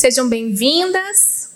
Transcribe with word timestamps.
Sejam 0.00 0.30
bem-vindas 0.30 1.50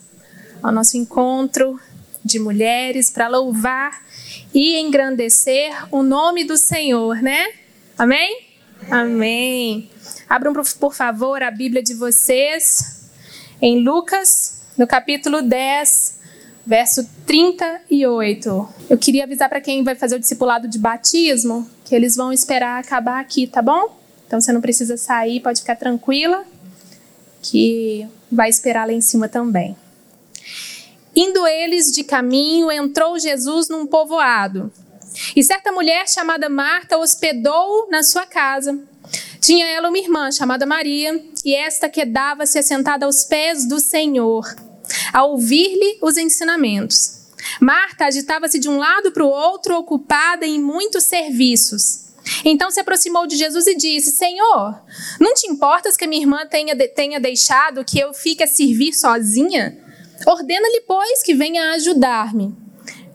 ao 0.63 0.71
nosso 0.71 0.99
encontro 0.99 1.81
de 2.23 2.39
mulheres 2.39 3.09
para 3.09 3.27
louvar 3.27 4.05
e 4.53 4.79
engrandecer 4.79 5.73
o 5.91 6.03
nome 6.03 6.45
do 6.45 6.59
Senhor, 6.59 7.23
né? 7.23 7.47
Amém? 7.97 8.45
Amém. 8.91 9.89
Abram, 10.29 10.53
por 10.79 10.95
favor, 10.95 11.43
a 11.43 11.51
Bíblia 11.51 11.83
de 11.83 11.95
vocês 11.95 13.09
em 13.63 13.83
Lucas, 13.83 14.61
no 14.77 14.87
capítulo 14.87 15.41
10, 15.41 16.19
verso 16.67 17.09
38. 17.25 18.69
Eu 18.91 18.99
queria 18.99 19.25
avisar 19.25 19.49
para 19.49 19.63
quem 19.63 19.83
vai 19.83 19.95
fazer 19.95 20.17
o 20.17 20.21
discipulado 20.21 20.69
de 20.69 20.79
batismo 20.79 21.67
que 21.83 21.95
eles 21.95 22.15
vão 22.15 22.31
esperar 22.31 22.79
acabar 22.79 23.23
aqui, 23.23 23.47
tá 23.47 23.63
bom? 23.63 23.99
Então 24.27 24.39
você 24.39 24.53
não 24.53 24.61
precisa 24.61 24.99
sair, 24.99 25.41
pode 25.41 25.61
ficar 25.61 25.77
tranquila, 25.77 26.45
que 27.45 28.09
vai 28.33 28.49
esperar 28.49 28.87
lá 28.87 28.93
em 28.93 29.03
cima 29.03 29.29
também. 29.29 29.77
Indo 31.15 31.47
eles 31.47 31.93
de 31.93 32.03
caminho, 32.03 32.73
entrou 32.73 33.19
Jesus 33.19 33.69
num 33.69 33.87
povoado. 33.87 34.73
E 35.37 35.45
certa 35.45 35.71
mulher 35.71 36.09
chamada 36.09 36.49
Marta 36.49 36.97
hospedou 36.97 37.89
na 37.91 38.03
sua 38.03 38.27
casa. 38.27 38.77
Tinha 39.41 39.67
ela 39.67 39.91
uma 39.91 39.99
irmã 39.99 40.33
chamada 40.33 40.65
Maria, 40.65 41.23
e 41.45 41.55
esta 41.55 41.89
quedava-se 41.89 42.59
assentada 42.59 43.05
aos 43.05 43.25
pés 43.25 43.69
do 43.69 43.79
Senhor, 43.79 44.45
a 45.13 45.25
ouvir-lhe 45.25 45.99
os 46.01 46.17
ensinamentos. 46.17 47.29
Marta 47.61 48.07
agitava-se 48.07 48.59
de 48.59 48.71
um 48.71 48.79
lado 48.79 49.13
para 49.13 49.25
o 49.25 49.29
outro, 49.29 49.77
ocupada 49.77 50.47
em 50.47 50.59
muitos 50.59 51.05
serviços. 51.05 52.04
Então 52.45 52.71
se 52.71 52.81
aproximou 52.81 53.27
de 53.27 53.37
Jesus 53.37 53.67
e 53.67 53.77
disse: 53.77 54.13
Senhor, 54.13 54.83
não 55.21 55.35
te 55.35 55.47
importas 55.47 55.97
que 55.97 56.05
a 56.05 56.09
minha 56.09 56.23
irmã 56.23 56.47
tenha, 56.47 56.77
tenha 56.89 57.21
deixado 57.21 57.85
que 57.85 57.99
eu 57.99 58.13
fique 58.15 58.43
a 58.43 58.47
servir 58.47 58.93
sozinha? 58.95 59.79
Ordena-lhe, 60.27 60.83
pois, 60.87 61.23
que 61.23 61.35
venha 61.35 61.73
ajudar-me. 61.73 62.55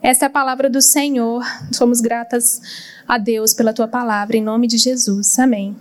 Esta 0.01 0.25
é 0.25 0.27
a 0.27 0.29
palavra 0.29 0.69
do 0.69 0.81
Senhor. 0.81 1.43
Somos 1.71 2.01
gratas 2.01 2.61
a 3.07 3.17
Deus 3.17 3.53
pela 3.53 3.73
tua 3.73 3.87
palavra, 3.87 4.37
em 4.37 4.43
nome 4.43 4.67
de 4.67 4.77
Jesus. 4.77 5.39
Amém. 5.39 5.75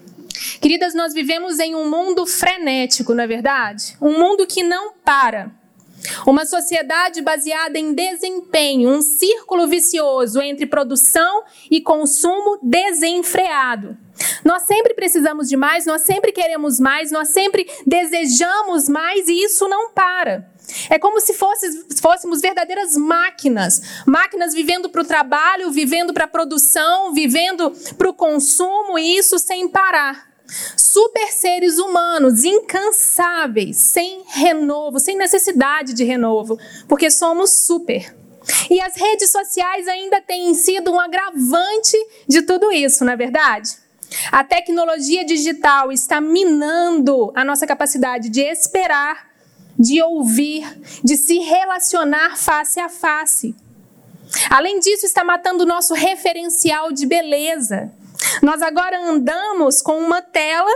Queridas, 0.60 0.94
nós 0.94 1.12
vivemos 1.12 1.58
em 1.58 1.74
um 1.74 1.90
mundo 1.90 2.26
frenético, 2.26 3.14
não 3.14 3.24
é 3.24 3.26
verdade? 3.26 3.96
Um 4.00 4.18
mundo 4.18 4.46
que 4.46 4.62
não 4.62 4.92
para. 5.04 5.52
Uma 6.26 6.46
sociedade 6.46 7.20
baseada 7.22 7.78
em 7.78 7.92
desempenho, 7.92 8.90
um 8.90 9.02
círculo 9.02 9.66
vicioso 9.66 10.40
entre 10.40 10.66
produção 10.66 11.42
e 11.70 11.80
consumo 11.80 12.58
desenfreado. 12.62 13.96
Nós 14.44 14.62
sempre 14.62 14.94
precisamos 14.94 15.48
de 15.48 15.56
mais, 15.56 15.86
nós 15.86 16.02
sempre 16.02 16.32
queremos 16.32 16.80
mais, 16.80 17.10
nós 17.10 17.28
sempre 17.28 17.68
desejamos 17.86 18.88
mais 18.88 19.28
e 19.28 19.44
isso 19.44 19.68
não 19.68 19.92
para. 19.92 20.50
É 20.90 20.98
como 20.98 21.20
se 21.20 21.32
fôssemos 21.34 22.40
verdadeiras 22.40 22.96
máquinas. 22.96 24.02
Máquinas 24.06 24.52
vivendo 24.52 24.90
para 24.90 25.02
o 25.02 25.04
trabalho, 25.04 25.70
vivendo 25.70 26.12
para 26.12 26.24
a 26.24 26.28
produção, 26.28 27.12
vivendo 27.12 27.70
para 27.96 28.10
o 28.10 28.14
consumo, 28.14 28.98
e 28.98 29.16
isso 29.16 29.38
sem 29.38 29.68
parar. 29.68 30.27
Super 30.76 31.30
seres 31.32 31.78
humanos, 31.78 32.44
incansáveis, 32.44 33.76
sem 33.76 34.22
renovo, 34.26 34.98
sem 34.98 35.16
necessidade 35.16 35.92
de 35.92 36.04
renovo, 36.04 36.58
porque 36.88 37.10
somos 37.10 37.50
super. 37.50 38.14
E 38.70 38.80
as 38.80 38.96
redes 38.96 39.30
sociais 39.30 39.86
ainda 39.86 40.20
têm 40.20 40.54
sido 40.54 40.90
um 40.90 40.98
agravante 40.98 41.96
de 42.26 42.42
tudo 42.42 42.72
isso, 42.72 43.04
não 43.04 43.12
é 43.12 43.16
verdade? 43.16 43.76
A 44.32 44.42
tecnologia 44.42 45.24
digital 45.24 45.92
está 45.92 46.20
minando 46.20 47.30
a 47.34 47.44
nossa 47.44 47.66
capacidade 47.66 48.30
de 48.30 48.40
esperar, 48.40 49.28
de 49.78 50.02
ouvir, 50.02 50.66
de 51.04 51.16
se 51.16 51.38
relacionar 51.38 52.36
face 52.36 52.80
a 52.80 52.88
face. 52.88 53.54
Além 54.50 54.80
disso, 54.80 55.06
está 55.06 55.22
matando 55.22 55.64
o 55.64 55.66
nosso 55.66 55.94
referencial 55.94 56.92
de 56.92 57.06
beleza. 57.06 57.92
Nós 58.42 58.62
agora 58.62 58.98
andamos 59.00 59.82
com 59.82 59.98
uma 59.98 60.22
tela. 60.22 60.70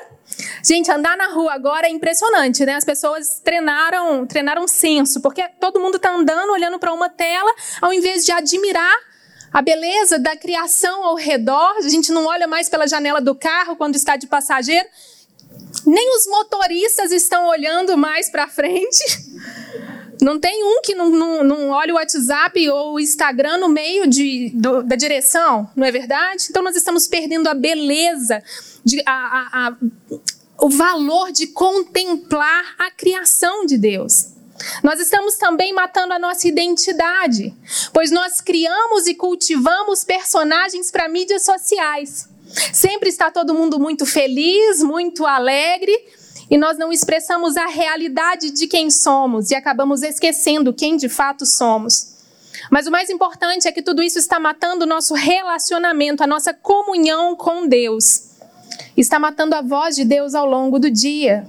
Gente, 0.65 0.91
andar 0.91 1.17
na 1.17 1.29
rua 1.29 1.53
agora 1.53 1.87
é 1.87 1.91
impressionante, 1.91 2.65
né? 2.65 2.77
As 2.77 2.85
pessoas 2.85 3.41
treinaram, 3.41 4.27
treinaram 4.27 4.67
senso, 4.67 5.21
porque 5.21 5.43
todo 5.61 5.81
mundo 5.81 5.97
está 5.97 6.15
andando, 6.15 6.53
olhando 6.53 6.79
para 6.79 6.93
uma 6.93 7.09
tela, 7.09 7.53
ao 7.81 7.93
invés 7.93 8.25
de 8.25 8.33
admirar 8.33 8.97
a 9.53 9.61
beleza 9.61 10.19
da 10.19 10.37
criação 10.37 11.05
ao 11.05 11.15
redor. 11.15 11.77
A 11.79 11.89
gente 11.89 12.11
não 12.11 12.27
olha 12.27 12.47
mais 12.47 12.69
pela 12.69 12.87
janela 12.87 13.21
do 13.21 13.35
carro 13.35 13.77
quando 13.77 13.97
está 13.97 14.17
de 14.17 14.27
passageiro. 14.27 14.89
Nem 15.87 16.17
os 16.17 16.27
motoristas 16.27 17.13
estão 17.13 17.47
olhando 17.49 17.97
mais 17.97 18.31
para 18.31 18.49
frente. 18.49 19.05
Não 20.23 20.39
tem 20.39 20.63
um 20.63 20.81
que 20.83 20.95
não, 20.95 21.11
não, 21.11 21.43
não 21.43 21.71
olha 21.71 21.93
o 21.93 21.97
WhatsApp 21.97 22.71
ou 22.71 22.95
o 22.95 23.01
Instagram 23.01 23.59
no 23.59 23.69
meio 23.69 24.07
de, 24.07 24.51
do, 24.55 24.83
da 24.85 24.95
direção, 24.95 25.69
não 25.75 25.85
é 25.85 25.91
verdade? 25.91 26.47
Então 26.49 26.63
nós 26.63 26.77
estamos 26.77 27.09
perdendo 27.09 27.49
a 27.49 27.55
beleza, 27.55 28.41
de, 28.85 29.03
a, 29.05 29.11
a, 29.11 29.69
a, 29.69 29.77
o 30.61 30.71
valor 30.71 31.33
de 31.33 31.49
contemplar 31.49 32.77
a 32.79 32.89
criação 32.93 33.67
de 33.67 33.77
Deus. 33.77 34.29
Nós 34.81 35.01
estamos 35.01 35.35
também 35.35 35.73
matando 35.73 36.13
a 36.13 36.21
nossa 36.21 36.47
identidade, 36.47 37.53
pois 37.93 38.13
nós 38.13 38.41
criamos 38.41 39.09
e 39.09 39.17
cultivamos 39.17 40.05
personagens 40.05 40.89
para 40.93 41.09
mídias 41.09 41.45
sociais. 41.45 42.29
Sempre 42.73 43.09
está 43.09 43.29
todo 43.29 43.55
mundo 43.55 43.81
muito 43.81 44.07
feliz, 44.07 44.85
muito 44.85 45.27
alegre, 45.27 45.93
e 46.53 46.59
nós 46.59 46.77
não 46.77 46.93
expressamos 46.93 47.57
a 47.57 47.65
realidade 47.65 48.51
de 48.51 48.67
quem 48.67 48.91
somos 48.91 49.51
e 49.51 49.55
acabamos 49.55 50.03
esquecendo 50.03 50.75
quem 50.75 50.99
de 50.99 51.09
fato 51.09 51.47
somos. 51.47 52.13
Mas 52.71 52.87
o 52.87 52.91
mais 52.91 53.09
importante 53.09 53.67
é 53.67 53.73
que 53.73 53.81
tudo 53.81 54.03
isso 54.03 54.19
está 54.19 54.39
matando 54.39 54.85
o 54.85 54.87
nosso 54.87 55.15
relacionamento, 55.15 56.23
a 56.23 56.27
nossa 56.27 56.53
comunhão 56.53 57.35
com 57.35 57.67
Deus. 57.67 58.33
Está 58.95 59.19
matando 59.19 59.55
a 59.55 59.63
voz 59.63 59.97
de 59.97 60.05
Deus 60.05 60.35
ao 60.35 60.45
longo 60.45 60.79
do 60.79 60.91
dia. 60.91 61.47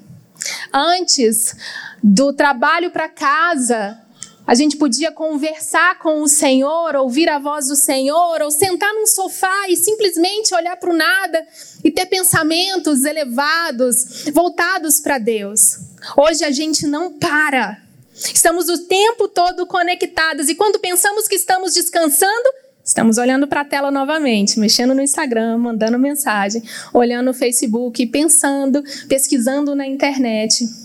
Antes 0.72 1.54
do 2.02 2.32
trabalho 2.32 2.90
para 2.90 3.10
casa, 3.10 4.00
a 4.46 4.56
gente 4.56 4.76
podia 4.76 5.12
conversar 5.12 5.98
com 6.00 6.22
o 6.22 6.28
Senhor, 6.28 6.96
ouvir 6.96 7.30
a 7.30 7.40
voz 7.40 7.68
do 7.68 7.76
Senhor, 7.76 8.42
ou 8.42 8.52
sentar 8.52 8.94
num 8.94 9.08
sofá 9.08 9.70
e 9.70 9.78
simplesmente 9.78 10.54
olhar 10.54 10.76
para 10.76 10.90
o 10.90 10.98
nada 10.98 11.46
e 11.84 11.90
ter 11.90 12.06
pensamentos 12.08 13.06
elevados, 13.06 14.26
voltados 14.34 15.00
para 15.00 15.18
Deus. 15.18 15.78
Hoje 16.18 16.44
a 16.44 16.52
gente 16.52 16.86
não 16.86 17.14
para. 17.14 17.82
Estamos 18.14 18.70
o 18.70 18.78
tempo 18.86 19.28
todo 19.28 19.66
conectados 19.66 20.50
e 20.50 20.56
quando 20.56 20.80
pensamos 20.80 21.28
que 21.28 21.36
estamos 21.36 21.74
descansando, 21.74 22.50
estamos 22.84 23.18
olhando 23.18 23.48
para 23.48 23.62
a 23.62 23.66
tela 23.66 23.90
novamente, 23.90 24.60
mexendo 24.60 24.94
no 24.94 25.02
Instagram, 25.02 25.58
mandando 25.58 25.98
mensagem, 25.98 26.62
olhando 26.94 27.28
no 27.28 27.34
Facebook, 27.34 28.06
pensando, 28.08 28.84
pesquisando 29.08 29.74
na 29.74 29.88
internet 29.88 30.83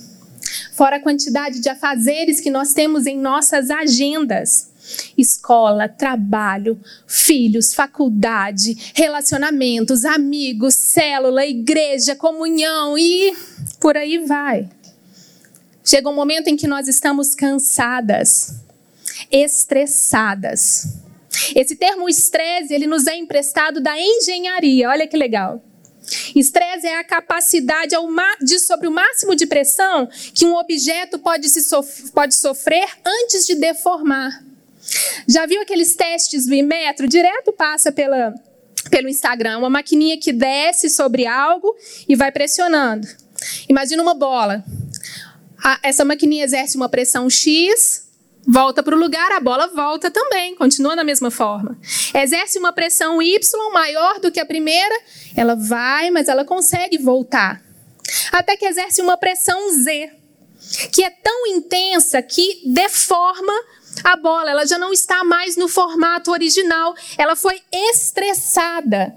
fora 0.72 0.96
a 0.96 1.00
quantidade 1.00 1.60
de 1.60 1.68
afazeres 1.68 2.40
que 2.40 2.50
nós 2.50 2.72
temos 2.72 3.06
em 3.06 3.18
nossas 3.18 3.70
agendas. 3.70 4.70
Escola, 5.16 5.88
trabalho, 5.88 6.80
filhos, 7.06 7.74
faculdade, 7.74 8.92
relacionamentos, 8.94 10.04
amigos, 10.04 10.74
célula, 10.74 11.44
igreja, 11.46 12.16
comunhão 12.16 12.96
e 12.96 13.36
por 13.78 13.96
aí 13.96 14.18
vai. 14.18 14.68
Chega 15.84 16.08
um 16.08 16.14
momento 16.14 16.48
em 16.48 16.56
que 16.56 16.66
nós 16.66 16.88
estamos 16.88 17.34
cansadas, 17.34 18.54
estressadas. 19.30 20.98
Esse 21.54 21.76
termo 21.76 22.08
estresse, 22.08 22.74
ele 22.74 22.86
nos 22.86 23.06
é 23.06 23.16
emprestado 23.16 23.80
da 23.80 23.98
engenharia. 23.98 24.88
Olha 24.88 25.06
que 25.06 25.16
legal. 25.16 25.62
Estresse 26.34 26.86
é 26.86 26.98
a 26.98 27.04
capacidade 27.04 27.94
de, 28.40 28.58
sobre 28.58 28.88
o 28.88 28.92
máximo 28.92 29.34
de 29.34 29.46
pressão 29.46 30.08
que 30.34 30.44
um 30.46 30.56
objeto 30.56 31.18
pode, 31.18 31.48
se 31.48 31.62
sof 31.62 32.10
pode 32.12 32.34
sofrer 32.34 32.88
antes 33.04 33.46
de 33.46 33.54
deformar. 33.54 34.42
Já 35.28 35.46
viu 35.46 35.60
aqueles 35.60 35.94
testes 35.94 36.46
do 36.46 36.54
Imetro? 36.54 37.06
Direto 37.06 37.52
passa 37.52 37.92
pela, 37.92 38.34
pelo 38.90 39.08
Instagram, 39.08 39.58
uma 39.58 39.70
maquininha 39.70 40.18
que 40.18 40.32
desce 40.32 40.88
sobre 40.88 41.26
algo 41.26 41.74
e 42.08 42.16
vai 42.16 42.32
pressionando. 42.32 43.06
Imagina 43.68 44.02
uma 44.02 44.14
bola. 44.14 44.64
essa 45.82 46.04
maquininha 46.04 46.44
exerce 46.44 46.76
uma 46.76 46.88
pressão 46.88 47.28
X, 47.28 48.07
volta 48.48 48.82
para 48.82 48.96
o 48.96 48.98
lugar, 48.98 49.30
a 49.32 49.40
bola 49.40 49.66
volta 49.66 50.10
também, 50.10 50.54
continua 50.54 50.96
da 50.96 51.04
mesma 51.04 51.30
forma. 51.30 51.78
Exerce 52.14 52.58
uma 52.58 52.72
pressão 52.72 53.20
Y 53.20 53.38
maior 53.72 54.18
do 54.20 54.32
que 54.32 54.40
a 54.40 54.46
primeira, 54.46 54.98
ela 55.36 55.54
vai, 55.54 56.10
mas 56.10 56.28
ela 56.28 56.46
consegue 56.46 56.96
voltar. 56.96 57.62
Até 58.32 58.56
que 58.56 58.64
exerce 58.64 59.02
uma 59.02 59.18
pressão 59.18 59.70
Z, 59.70 60.10
que 60.92 61.04
é 61.04 61.10
tão 61.10 61.46
intensa 61.48 62.22
que 62.22 62.62
deforma 62.64 63.52
a 64.02 64.16
bola, 64.16 64.50
ela 64.50 64.66
já 64.66 64.78
não 64.78 64.92
está 64.92 65.22
mais 65.24 65.56
no 65.56 65.68
formato 65.68 66.30
original, 66.30 66.94
ela 67.18 67.36
foi 67.36 67.60
estressada. 67.70 69.14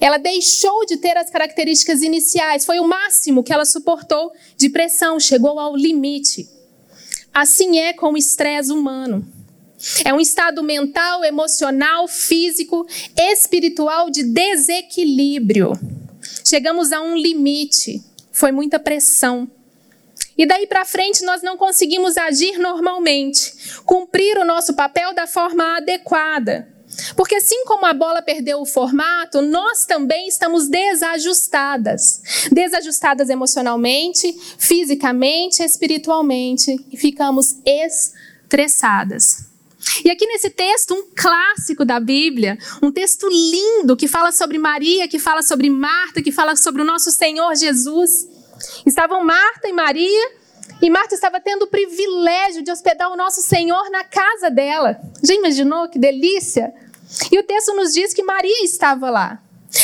Ela 0.00 0.16
deixou 0.16 0.86
de 0.86 0.96
ter 0.96 1.18
as 1.18 1.28
características 1.28 2.00
iniciais, 2.00 2.64
foi 2.64 2.80
o 2.80 2.88
máximo 2.88 3.44
que 3.44 3.52
ela 3.52 3.66
suportou 3.66 4.32
de 4.56 4.70
pressão, 4.70 5.20
chegou 5.20 5.60
ao 5.60 5.76
limite. 5.76 6.59
Assim 7.32 7.78
é 7.78 7.92
com 7.92 8.12
o 8.12 8.16
estresse 8.16 8.72
humano. 8.72 9.26
É 10.04 10.12
um 10.12 10.20
estado 10.20 10.62
mental, 10.62 11.24
emocional, 11.24 12.06
físico, 12.06 12.86
espiritual 13.16 14.10
de 14.10 14.22
desequilíbrio. 14.24 15.72
Chegamos 16.44 16.92
a 16.92 17.00
um 17.00 17.16
limite, 17.16 18.02
foi 18.30 18.52
muita 18.52 18.78
pressão. 18.78 19.50
E 20.36 20.46
daí 20.46 20.66
para 20.66 20.84
frente 20.84 21.24
nós 21.24 21.42
não 21.42 21.56
conseguimos 21.56 22.16
agir 22.16 22.58
normalmente, 22.58 23.80
cumprir 23.84 24.38
o 24.38 24.44
nosso 24.44 24.74
papel 24.74 25.14
da 25.14 25.26
forma 25.26 25.76
adequada. 25.76 26.69
Porque 27.16 27.36
assim 27.36 27.64
como 27.64 27.86
a 27.86 27.92
bola 27.92 28.22
perdeu 28.22 28.60
o 28.60 28.66
formato, 28.66 29.40
nós 29.40 29.84
também 29.86 30.28
estamos 30.28 30.68
desajustadas. 30.68 32.22
Desajustadas 32.50 33.30
emocionalmente, 33.30 34.32
fisicamente, 34.58 35.62
espiritualmente 35.62 36.76
e 36.90 36.96
ficamos 36.96 37.56
estressadas. 37.64 39.50
E 40.04 40.10
aqui 40.10 40.26
nesse 40.26 40.50
texto, 40.50 40.94
um 40.94 41.04
clássico 41.14 41.84
da 41.84 41.98
Bíblia, 41.98 42.58
um 42.82 42.92
texto 42.92 43.28
lindo 43.28 43.96
que 43.96 44.06
fala 44.06 44.30
sobre 44.30 44.58
Maria, 44.58 45.08
que 45.08 45.18
fala 45.18 45.42
sobre 45.42 45.70
Marta, 45.70 46.22
que 46.22 46.30
fala 46.30 46.54
sobre 46.54 46.82
o 46.82 46.84
nosso 46.84 47.10
Senhor 47.10 47.54
Jesus. 47.56 48.28
Estavam 48.84 49.24
Marta 49.24 49.68
e 49.68 49.72
Maria, 49.72 50.32
e 50.82 50.90
Marta 50.90 51.14
estava 51.14 51.40
tendo 51.40 51.62
o 51.64 51.68
privilégio 51.68 52.62
de 52.62 52.70
hospedar 52.70 53.10
o 53.10 53.16
nosso 53.16 53.42
Senhor 53.42 53.90
na 53.90 54.04
casa 54.04 54.50
dela. 54.50 55.00
Já 55.22 55.34
imaginou 55.34 55.88
que 55.88 55.98
delícia? 55.98 56.72
E 57.30 57.38
o 57.38 57.42
texto 57.42 57.74
nos 57.74 57.92
diz 57.92 58.14
que 58.14 58.22
Maria 58.22 58.64
estava 58.64 59.10
lá. 59.10 59.42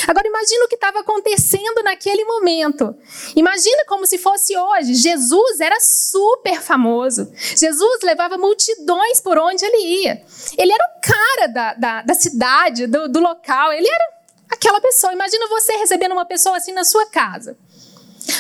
Agora 0.09 0.27
imagina 0.27 0.65
o 0.65 0.69
que 0.69 0.75
estava 0.75 1.01
acontecendo 1.01 1.83
naquele 1.85 2.25
momento. 2.25 2.97
Imagina 3.37 3.85
como 3.87 4.05
se 4.05 4.19
fosse 4.19 4.57
hoje. 4.57 4.95
Jesus 4.95 5.61
era 5.61 5.79
super 5.81 6.61
famoso. 6.61 7.31
Jesus 7.35 8.03
levava 8.03 8.37
multidões 8.37 9.21
por 9.21 9.39
onde 9.39 9.65
ele 9.65 10.03
ia. 10.03 10.23
Ele 10.59 10.73
era 10.73 10.85
o 10.85 11.01
cara 11.01 11.47
da, 11.49 11.75
da, 11.75 12.03
da 12.03 12.15
cidade, 12.15 12.87
do, 12.87 13.09
do 13.09 13.21
local. 13.21 13.73
Ele 13.73 13.89
era 13.89 14.05
aquela 14.51 14.81
pessoa. 14.81 15.13
Imagina 15.13 15.47
você 15.49 15.73
recebendo 15.75 16.13
uma 16.13 16.25
pessoa 16.25 16.57
assim 16.57 16.73
na 16.73 16.85
sua 16.85 17.07
casa. 17.07 17.57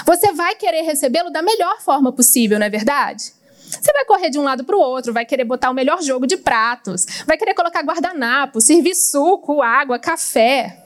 Você 0.04 0.32
vai 0.32 0.54
querer 0.54 0.82
recebê-lo 0.82 1.30
da 1.30 1.42
melhor 1.42 1.80
forma 1.80 2.12
possível, 2.12 2.58
não 2.58 2.66
é 2.66 2.70
verdade? 2.70 3.32
Você 3.68 3.92
vai 3.92 4.04
correr 4.04 4.30
de 4.30 4.38
um 4.38 4.42
lado 4.42 4.64
para 4.64 4.76
o 4.76 4.80
outro, 4.80 5.12
vai 5.12 5.24
querer 5.24 5.44
botar 5.44 5.70
o 5.70 5.74
melhor 5.74 6.02
jogo 6.02 6.26
de 6.26 6.36
pratos, 6.36 7.04
vai 7.26 7.36
querer 7.36 7.54
colocar 7.54 7.82
guardanapo, 7.82 8.60
servir 8.60 8.94
suco, 8.94 9.60
água, 9.60 9.98
café. 9.98 10.82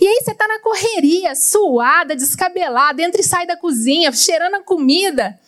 E 0.00 0.06
aí 0.06 0.20
você 0.22 0.32
está 0.32 0.46
na 0.46 0.58
correria, 0.58 1.34
suada, 1.34 2.14
descabelada, 2.14 3.00
entra 3.02 3.20
e 3.20 3.24
sai 3.24 3.46
da 3.46 3.56
cozinha, 3.56 4.12
cheirando 4.12 4.56
a 4.56 4.62
comida. 4.62 5.38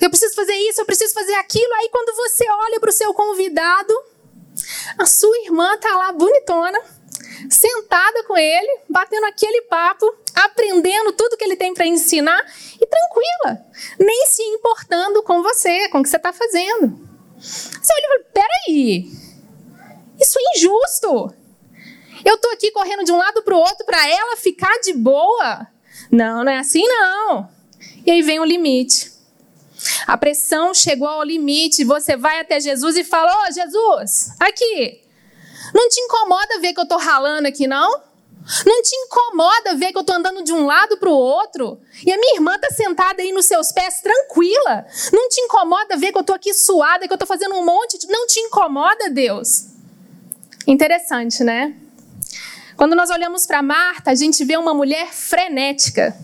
Eu 0.00 0.10
preciso 0.10 0.34
fazer 0.34 0.54
isso, 0.54 0.80
eu 0.80 0.86
preciso 0.86 1.14
fazer 1.14 1.34
aquilo. 1.34 1.72
Aí 1.74 1.88
quando 1.90 2.16
você 2.16 2.44
olha 2.50 2.80
para 2.80 2.90
o 2.90 2.92
seu 2.92 3.14
convidado, 3.14 3.94
a 4.98 5.06
sua 5.06 5.36
irmã 5.44 5.74
está 5.74 5.94
lá 5.96 6.12
bonitona, 6.12 6.78
sentada 7.50 8.24
com 8.24 8.36
ele, 8.36 8.80
batendo 8.88 9.26
aquele 9.26 9.62
papo, 9.62 10.06
aprendendo 10.34 11.12
tudo 11.12 11.36
que 11.36 11.44
ele 11.44 11.56
tem 11.56 11.74
para 11.74 11.86
ensinar 11.86 12.44
e 12.80 12.86
tranquila, 12.86 13.64
nem 13.98 14.26
se 14.26 14.42
importando 14.42 15.22
com 15.22 15.42
você, 15.42 15.88
com 15.88 15.98
o 15.98 16.02
que 16.02 16.08
você 16.08 16.16
está 16.16 16.32
fazendo. 16.32 16.98
Você 17.38 17.92
olha 17.92 18.04
e 18.04 18.08
fala: 18.08 18.24
peraí, 18.32 19.12
isso 20.20 20.38
é 20.38 20.58
injusto. 20.58 21.34
Eu 22.24 22.36
estou 22.36 22.52
aqui 22.52 22.70
correndo 22.70 23.04
de 23.04 23.12
um 23.12 23.18
lado 23.18 23.42
para 23.42 23.54
o 23.54 23.58
outro 23.58 23.84
para 23.84 24.08
ela 24.08 24.36
ficar 24.36 24.78
de 24.80 24.94
boa. 24.94 25.66
Não, 26.10 26.42
não 26.42 26.50
é 26.50 26.58
assim 26.58 26.82
não. 26.86 27.48
E 28.06 28.10
aí 28.10 28.22
vem 28.22 28.40
o 28.40 28.44
limite. 28.44 29.12
A 30.06 30.16
pressão 30.16 30.72
chegou 30.72 31.06
ao 31.06 31.22
limite. 31.22 31.84
Você 31.84 32.16
vai 32.16 32.40
até 32.40 32.60
Jesus 32.60 32.96
e 32.96 33.04
fala: 33.04 33.30
Ô 33.30 33.46
oh, 33.48 33.52
Jesus, 33.52 34.30
aqui. 34.40 35.03
Não 35.74 35.88
te 35.88 36.00
incomoda 36.00 36.60
ver 36.60 36.72
que 36.72 36.78
eu 36.78 36.84
estou 36.84 36.98
ralando 36.98 37.48
aqui, 37.48 37.66
não? 37.66 38.00
Não 38.64 38.82
te 38.82 38.94
incomoda 38.94 39.74
ver 39.74 39.90
que 39.90 39.98
eu 39.98 40.02
estou 40.02 40.14
andando 40.14 40.44
de 40.44 40.52
um 40.52 40.66
lado 40.66 40.98
para 40.98 41.08
o 41.08 41.14
outro? 41.14 41.80
E 42.06 42.12
a 42.12 42.16
minha 42.16 42.36
irmã 42.36 42.54
está 42.54 42.68
sentada 42.70 43.22
aí 43.22 43.32
nos 43.32 43.46
seus 43.46 43.72
pés, 43.72 44.00
tranquila. 44.00 44.86
Não 45.12 45.28
te 45.28 45.40
incomoda 45.40 45.96
ver 45.96 46.12
que 46.12 46.18
eu 46.18 46.20
estou 46.20 46.36
aqui 46.36 46.54
suada, 46.54 47.06
que 47.06 47.12
eu 47.12 47.16
estou 47.16 47.26
fazendo 47.26 47.54
um 47.56 47.64
monte 47.64 47.98
de. 47.98 48.06
Não 48.06 48.26
te 48.26 48.38
incomoda, 48.38 49.10
Deus? 49.10 49.66
Interessante, 50.66 51.42
né? 51.42 51.74
Quando 52.76 52.94
nós 52.94 53.10
olhamos 53.10 53.46
para 53.46 53.62
Marta, 53.62 54.10
a 54.10 54.14
gente 54.14 54.44
vê 54.44 54.56
uma 54.56 54.74
mulher 54.74 55.12
frenética. 55.12 56.14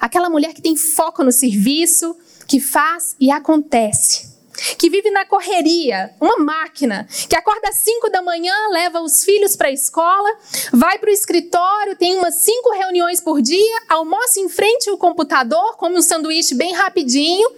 Aquela 0.00 0.28
mulher 0.28 0.52
que 0.52 0.62
tem 0.62 0.76
foco 0.76 1.24
no 1.24 1.32
serviço, 1.32 2.16
que 2.46 2.60
faz 2.60 3.16
e 3.18 3.30
acontece. 3.30 4.35
Que 4.78 4.88
vive 4.88 5.10
na 5.10 5.26
correria, 5.26 6.14
uma 6.20 6.38
máquina, 6.38 7.06
que 7.28 7.36
acorda 7.36 7.68
às 7.68 7.76
5 7.76 8.10
da 8.10 8.22
manhã, 8.22 8.54
leva 8.70 9.00
os 9.00 9.22
filhos 9.22 9.54
para 9.54 9.68
a 9.68 9.72
escola, 9.72 10.28
vai 10.72 10.98
para 10.98 11.10
o 11.10 11.12
escritório, 11.12 11.96
tem 11.96 12.16
umas 12.16 12.36
cinco 12.36 12.72
reuniões 12.72 13.20
por 13.20 13.42
dia, 13.42 13.82
almoça 13.88 14.40
em 14.40 14.48
frente 14.48 14.88
ao 14.88 14.96
computador, 14.96 15.76
come 15.76 15.98
um 15.98 16.02
sanduíche 16.02 16.54
bem 16.54 16.72
rapidinho, 16.72 17.48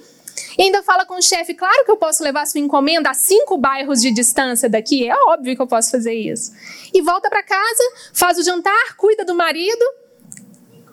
e 0.56 0.62
ainda 0.62 0.82
fala 0.82 1.04
com 1.04 1.14
o 1.14 1.22
chefe: 1.22 1.54
claro 1.54 1.84
que 1.84 1.90
eu 1.90 1.96
posso 1.96 2.22
levar 2.22 2.46
sua 2.46 2.60
encomenda 2.60 3.10
a 3.10 3.14
cinco 3.14 3.56
bairros 3.56 4.00
de 4.00 4.10
distância 4.10 4.68
daqui, 4.68 5.08
é 5.08 5.14
óbvio 5.14 5.54
que 5.54 5.62
eu 5.62 5.66
posso 5.66 5.90
fazer 5.90 6.14
isso. 6.14 6.52
E 6.92 7.00
volta 7.02 7.28
para 7.28 7.42
casa, 7.42 7.82
faz 8.12 8.38
o 8.38 8.42
jantar, 8.42 8.96
cuida 8.96 9.24
do 9.24 9.34
marido, 9.34 9.84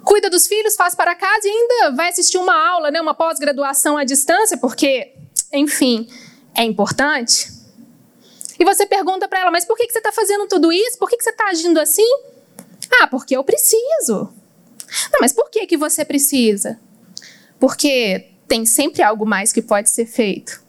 cuida 0.04 0.30
dos 0.30 0.46
filhos, 0.46 0.76
faz 0.76 0.94
para 0.94 1.16
casa 1.16 1.48
e 1.48 1.50
ainda 1.50 1.96
vai 1.96 2.10
assistir 2.10 2.38
uma 2.38 2.56
aula, 2.56 2.92
né, 2.92 3.02
uma 3.02 3.16
pós-graduação 3.16 3.98
à 3.98 4.04
distância, 4.04 4.58
porque, 4.58 5.15
enfim, 5.52 6.08
é 6.54 6.64
importante. 6.64 7.52
E 8.60 8.66
você 8.66 8.86
pergunta 8.86 9.28
para 9.28 9.42
ela: 9.42 9.52
mas 9.52 9.66
por 9.66 9.78
que 9.78 9.90
você 9.90 9.98
está 9.98 10.12
fazendo 10.12 10.48
tudo 10.48 10.72
isso? 10.72 10.98
Por 10.98 11.10
que 11.10 11.22
você 11.22 11.30
está 11.30 11.50
agindo 11.50 11.80
assim? 11.80 12.08
Ah, 13.02 13.08
porque 13.08 13.36
eu 13.36 13.44
preciso. 13.44 14.34
Não, 15.12 15.20
mas 15.20 15.34
por 15.34 15.50
que, 15.50 15.66
que 15.66 15.78
você 15.78 16.06
precisa? 16.06 16.80
Porque 17.60 18.32
tem 18.48 18.66
sempre 18.66 19.02
algo 19.02 19.26
mais 19.26 19.52
que 19.52 19.62
pode 19.62 19.90
ser 19.90 20.06
feito. 20.06 20.64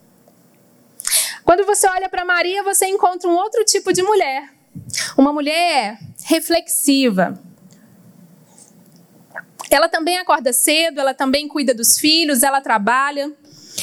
Quando 1.45 1.65
você 1.65 1.87
olha 1.87 2.09
para 2.09 2.25
Maria, 2.25 2.63
você 2.63 2.87
encontra 2.87 3.29
um 3.29 3.37
outro 3.37 3.65
tipo 3.65 3.93
de 3.93 4.03
mulher. 4.03 4.53
Uma 5.17 5.33
mulher 5.33 5.99
reflexiva. 6.25 7.41
Ela 9.71 9.89
também 9.89 10.19
acorda 10.19 10.53
cedo, 10.53 11.01
ela 11.01 11.15
também 11.15 11.47
cuida 11.49 11.75
dos 11.75 11.99
filhos, 11.99 12.43
ela 12.43 12.61
trabalha. 12.61 13.33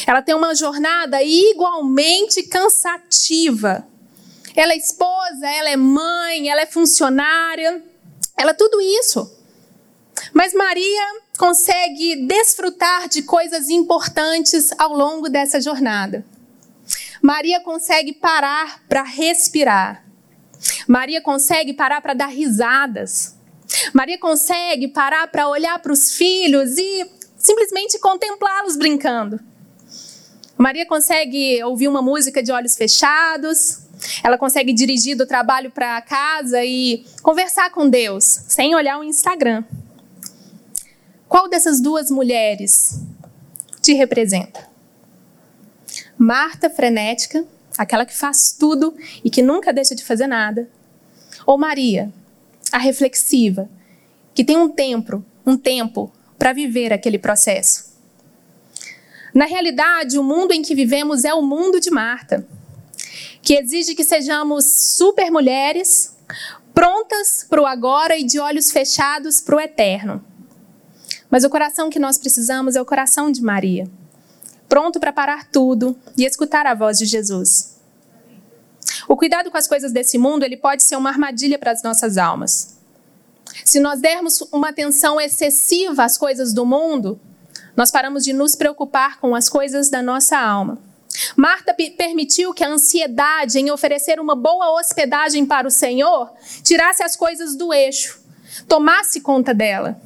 Ela 0.06 0.22
tem 0.22 0.36
uma 0.36 0.54
jornada 0.54 1.22
igualmente 1.24 2.44
cansativa. 2.44 3.88
Ela 4.56 4.74
é 4.74 4.78
esposa, 4.78 5.48
ela 5.48 5.70
é 5.70 5.78
mãe, 5.78 6.50
ela 6.50 6.62
é 6.62 6.66
funcionária, 6.66 7.84
ela 8.38 8.52
é 8.52 8.54
tudo 8.54 8.80
isso. 8.80 9.32
Mas 10.32 10.54
Maria 10.54 11.22
consegue 11.38 12.28
desfrutar 12.28 13.08
de 13.08 13.24
coisas 13.24 13.70
importantes 13.70 14.72
ao 14.78 14.94
longo 14.94 15.30
dessa 15.30 15.60
jornada. 15.60 16.26
Maria 17.22 17.62
consegue 17.62 18.14
parar 18.14 18.84
para 18.88 19.02
respirar. 19.02 20.04
Maria 20.88 21.22
consegue 21.22 21.74
parar 21.74 22.02
para 22.02 22.14
dar 22.14 22.28
risadas. 22.28 23.36
Maria 23.94 24.20
consegue 24.20 24.88
parar 24.88 25.28
para 25.28 25.48
olhar 25.48 25.80
para 25.80 25.92
os 25.92 26.12
filhos 26.12 26.78
e 26.78 27.10
simplesmente 27.38 27.98
contemplá-los 28.00 28.78
brincando. 28.78 29.40
Maria 30.64 30.86
consegue 30.86 31.62
ouvir 31.66 31.90
uma 31.90 32.02
música 32.02 32.42
de 32.42 32.50
olhos 32.50 32.78
fechados. 32.78 33.80
Ela 34.24 34.38
consegue 34.38 34.72
dirigir 34.72 35.18
do 35.18 35.28
trabalho 35.28 35.70
para 35.70 36.02
casa 36.04 36.64
e 36.64 37.06
conversar 37.22 37.70
com 37.70 37.90
Deus 37.90 38.24
sem 38.48 38.74
olhar 38.74 38.98
o 38.98 39.04
Instagram. 39.04 39.66
Qual 41.28 41.50
dessas 41.50 41.82
duas 41.82 42.10
mulheres 42.10 42.98
te 43.82 43.92
representa? 43.92 44.70
Marta 46.18 46.70
frenética, 46.70 47.46
aquela 47.78 48.06
que 48.06 48.16
faz 48.16 48.56
tudo 48.58 48.96
e 49.22 49.30
que 49.30 49.42
nunca 49.42 49.74
deixa 49.74 49.94
de 49.94 50.02
fazer 50.06 50.28
nada, 50.28 50.70
ou 51.46 51.58
Maria, 51.58 52.10
a 52.72 52.78
reflexiva, 52.78 53.70
que 54.34 54.46
tem 54.46 54.56
um 54.56 54.70
tempo, 54.70 55.26
um 55.46 55.58
tempo 55.58 56.10
para 56.40 56.54
viver 56.54 56.94
aquele 56.94 57.20
processo. 57.20 57.93
Na 59.34 59.46
realidade, 59.46 60.20
o 60.20 60.24
mundo 60.24 60.52
em 60.52 60.62
que 60.62 60.76
vivemos 60.76 61.24
é 61.24 61.34
o 61.34 61.42
mundo 61.42 61.80
de 61.80 61.90
Marta, 61.90 62.48
que 63.42 63.56
exige 63.56 63.96
que 63.96 64.04
sejamos 64.04 64.66
super 64.72 65.32
mulheres, 65.32 66.16
prontas 66.74 67.46
para 67.50 67.62
o 67.62 67.66
agora 67.66 68.18
e 68.18 68.24
de 68.24 68.40
olhos 68.40 68.72
fechados 68.72 69.42
para 69.42 69.56
o 69.56 69.60
eterno. 69.60 70.24
Mas 71.30 71.44
o 71.44 71.50
coração 71.50 71.90
que 71.90 72.00
nós 72.00 72.18
precisamos 72.18 72.76
é 72.76 72.82
o 72.82 72.86
coração 72.86 73.32
de 73.32 73.42
Maria, 73.42 73.90
pronto 74.70 75.00
para 75.00 75.12
parar 75.12 75.48
tudo 75.48 75.98
e 76.16 76.26
escutar 76.26 76.68
a 76.68 76.76
voz 76.76 77.00
de 77.00 77.06
Jesus. 77.06 77.74
O 79.08 79.18
cuidado 79.18 79.50
com 79.50 79.58
as 79.58 79.68
coisas 79.68 79.92
desse 79.92 80.18
mundo, 80.18 80.44
ele 80.44 80.58
pode 80.58 80.84
ser 80.84 80.96
uma 80.96 81.10
armadilha 81.10 81.58
para 81.58 81.72
as 81.72 81.82
nossas 81.82 82.18
almas. 82.18 82.78
Se 83.66 83.80
nós 83.80 84.00
dermos 84.00 84.42
uma 84.52 84.70
atenção 84.70 85.20
excessiva 85.20 86.04
às 86.04 86.18
coisas 86.18 86.54
do 86.54 86.66
mundo, 86.66 87.20
nós 87.76 87.92
paramos 87.92 88.24
de 88.24 88.34
nos 88.34 88.56
preocupar 88.56 89.20
com 89.20 89.36
as 89.36 89.50
coisas 89.50 89.90
da 89.90 90.02
nossa 90.02 90.38
alma. 90.38 90.80
Marta 91.36 91.74
permitiu 91.74 92.54
que 92.54 92.64
a 92.64 92.70
ansiedade 92.70 93.60
em 93.60 93.72
oferecer 93.72 94.20
uma 94.20 94.36
boa 94.36 94.80
hospedagem 94.80 95.46
para 95.46 95.68
o 95.68 95.72
Senhor 95.72 96.32
tirasse 96.64 97.04
as 97.04 97.16
coisas 97.16 97.56
do 97.56 97.74
eixo, 97.74 98.20
tomasse 98.68 99.22
conta 99.22 99.54
dela. 99.54 100.00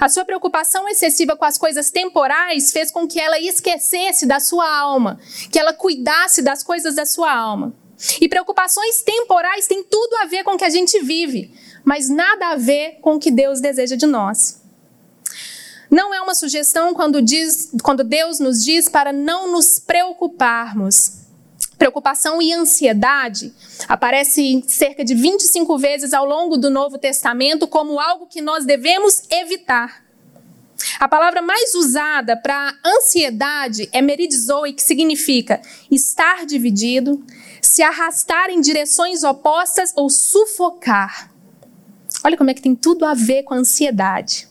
A 0.00 0.08
sua 0.08 0.24
preocupação 0.24 0.88
excessiva 0.88 1.36
com 1.36 1.44
as 1.44 1.56
coisas 1.56 1.90
temporais 1.90 2.72
fez 2.72 2.90
com 2.90 3.06
que 3.08 3.18
ela 3.18 3.38
esquecesse 3.38 4.26
da 4.26 4.38
sua 4.38 4.68
alma, 4.68 5.18
que 5.50 5.58
ela 5.58 5.72
cuidasse 5.72 6.42
das 6.42 6.62
coisas 6.62 6.94
da 6.94 7.06
sua 7.06 7.32
alma. 7.32 7.72
E 8.20 8.28
preocupações 8.28 9.02
temporais 9.02 9.66
têm 9.66 9.82
tudo 9.84 10.16
a 10.16 10.26
ver 10.26 10.42
com 10.42 10.52
o 10.52 10.58
que 10.58 10.64
a 10.64 10.70
gente 10.70 11.00
vive, 11.00 11.52
mas 11.84 12.08
nada 12.08 12.48
a 12.48 12.56
ver 12.56 12.98
com 13.00 13.14
o 13.14 13.18
que 13.18 13.30
Deus 13.30 13.60
deseja 13.60 13.96
de 13.96 14.06
nós. 14.06 14.59
Não 15.90 16.14
é 16.14 16.20
uma 16.20 16.34
sugestão 16.34 16.94
quando, 16.94 17.20
diz, 17.20 17.72
quando 17.82 18.04
Deus 18.04 18.38
nos 18.38 18.62
diz 18.62 18.88
para 18.88 19.12
não 19.12 19.50
nos 19.50 19.80
preocuparmos. 19.80 21.18
Preocupação 21.76 22.40
e 22.40 22.52
ansiedade 22.52 23.52
aparece 23.88 24.62
cerca 24.68 25.02
de 25.02 25.14
25 25.14 25.78
vezes 25.78 26.12
ao 26.12 26.26
longo 26.26 26.56
do 26.56 26.68
Novo 26.68 26.98
Testamento 26.98 27.66
como 27.66 27.98
algo 27.98 28.26
que 28.26 28.42
nós 28.42 28.66
devemos 28.66 29.22
evitar. 29.30 30.04
A 30.98 31.08
palavra 31.08 31.42
mais 31.42 31.74
usada 31.74 32.36
para 32.36 32.74
ansiedade 32.84 33.88
é 33.92 34.00
meridizoe, 34.00 34.74
que 34.74 34.82
significa 34.82 35.60
estar 35.90 36.46
dividido, 36.46 37.24
se 37.60 37.82
arrastar 37.82 38.50
em 38.50 38.60
direções 38.60 39.24
opostas 39.24 39.92
ou 39.96 40.08
sufocar. 40.08 41.32
Olha 42.22 42.36
como 42.36 42.50
é 42.50 42.54
que 42.54 42.62
tem 42.62 42.74
tudo 42.74 43.04
a 43.04 43.14
ver 43.14 43.42
com 43.42 43.54
a 43.54 43.58
ansiedade. 43.58 44.49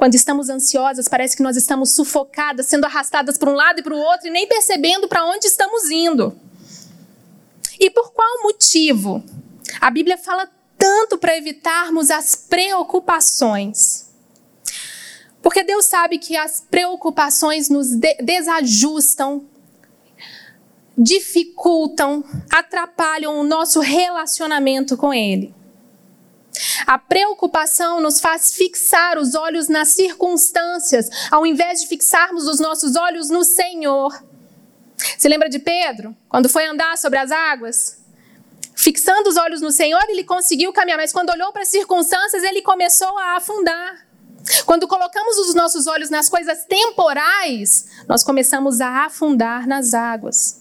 Quando 0.00 0.14
estamos 0.14 0.48
ansiosas, 0.48 1.08
parece 1.08 1.36
que 1.36 1.42
nós 1.42 1.58
estamos 1.58 1.94
sufocadas, 1.94 2.64
sendo 2.64 2.86
arrastadas 2.86 3.36
para 3.36 3.50
um 3.50 3.54
lado 3.54 3.80
e 3.80 3.82
para 3.82 3.94
o 3.94 3.98
outro 3.98 4.28
e 4.28 4.30
nem 4.30 4.48
percebendo 4.48 5.06
para 5.06 5.26
onde 5.26 5.46
estamos 5.46 5.90
indo. 5.90 6.34
E 7.78 7.90
por 7.90 8.10
qual 8.14 8.42
motivo? 8.42 9.22
A 9.78 9.90
Bíblia 9.90 10.16
fala 10.16 10.48
tanto 10.78 11.18
para 11.18 11.36
evitarmos 11.36 12.10
as 12.10 12.34
preocupações. 12.34 14.10
Porque 15.42 15.62
Deus 15.62 15.84
sabe 15.84 16.16
que 16.16 16.34
as 16.34 16.62
preocupações 16.62 17.68
nos 17.68 17.88
de 17.90 18.14
desajustam, 18.22 19.44
dificultam, 20.96 22.24
atrapalham 22.50 23.38
o 23.38 23.44
nosso 23.44 23.80
relacionamento 23.80 24.96
com 24.96 25.12
Ele. 25.12 25.59
A 26.86 26.98
preocupação 26.98 28.00
nos 28.00 28.20
faz 28.20 28.52
fixar 28.52 29.18
os 29.18 29.34
olhos 29.34 29.68
nas 29.68 29.88
circunstâncias, 29.88 31.08
ao 31.30 31.46
invés 31.46 31.80
de 31.80 31.86
fixarmos 31.86 32.46
os 32.46 32.58
nossos 32.58 32.96
olhos 32.96 33.30
no 33.30 33.44
Senhor. 33.44 34.12
Se 35.18 35.28
lembra 35.28 35.48
de 35.48 35.58
Pedro, 35.58 36.16
quando 36.28 36.48
foi 36.48 36.66
andar 36.66 36.98
sobre 36.98 37.18
as 37.18 37.30
águas? 37.30 37.98
Fixando 38.74 39.28
os 39.28 39.36
olhos 39.36 39.60
no 39.60 39.70
Senhor, 39.70 40.02
ele 40.08 40.24
conseguiu 40.24 40.72
caminhar, 40.72 40.98
mas 40.98 41.12
quando 41.12 41.30
olhou 41.30 41.52
para 41.52 41.62
as 41.62 41.68
circunstâncias, 41.68 42.42
ele 42.42 42.62
começou 42.62 43.18
a 43.18 43.36
afundar. 43.36 44.06
Quando 44.64 44.88
colocamos 44.88 45.38
os 45.38 45.54
nossos 45.54 45.86
olhos 45.86 46.10
nas 46.10 46.28
coisas 46.28 46.64
temporais, 46.64 47.86
nós 48.08 48.24
começamos 48.24 48.80
a 48.80 49.04
afundar 49.04 49.66
nas 49.66 49.92
águas. 49.94 50.59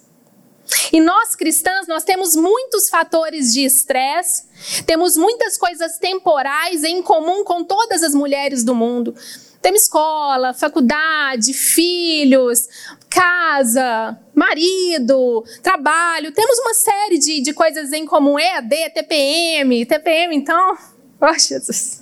E 0.92 1.00
nós 1.00 1.36
cristãs, 1.36 1.88
nós 1.88 2.04
temos 2.04 2.36
muitos 2.36 2.90
fatores 2.90 3.54
de 3.54 3.64
estresse, 3.64 4.48
temos 4.86 5.18
muitas 5.18 5.58
coisas 5.58 5.98
temporais 5.98 6.84
em 6.84 7.02
comum 7.02 7.44
com 7.44 7.64
todas 7.64 8.04
as 8.04 8.14
mulheres 8.14 8.64
do 8.64 8.76
mundo. 8.76 9.16
Temos 9.62 9.84
escola, 9.84 10.54
faculdade, 10.54 11.54
filhos, 11.54 12.68
casa, 13.10 14.18
marido, 14.34 15.44
trabalho. 15.62 16.32
Temos 16.32 16.58
uma 16.60 16.74
série 16.74 17.18
de, 17.18 17.42
de 17.42 17.54
coisas 17.54 17.92
em 17.92 18.06
comum. 18.06 18.40
EAD, 18.40 18.92
TPM, 18.94 19.86
TPM, 19.86 20.36
então. 20.36 20.78
Oh, 21.22 21.38
Jesus. 21.38 22.02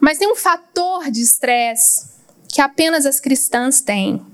Mas 0.00 0.16
tem 0.16 0.32
um 0.32 0.34
fator 0.34 1.10
de 1.10 1.20
estresse 1.20 2.08
que 2.48 2.62
apenas 2.62 3.04
as 3.04 3.20
cristãs 3.20 3.82
têm. 3.82 4.24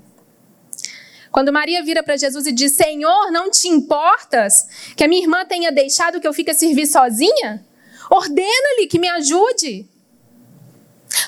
Quando 1.33 1.51
Maria 1.51 1.83
vira 1.83 2.03
para 2.03 2.15
Jesus 2.15 2.45
e 2.45 2.51
diz: 2.51 2.73
Senhor, 2.73 3.31
não 3.31 3.49
te 3.49 3.67
importas 3.67 4.67
que 4.95 5.03
a 5.03 5.07
minha 5.07 5.23
irmã 5.23 5.43
tenha 5.43 5.71
deixado 5.71 6.21
que 6.21 6.27
eu 6.27 6.33
fique 6.33 6.51
a 6.51 6.53
servir 6.53 6.85
sozinha? 6.85 7.65
Ordena-lhe 8.07 8.85
que 8.85 8.99
me 8.99 9.09
ajude. 9.09 9.89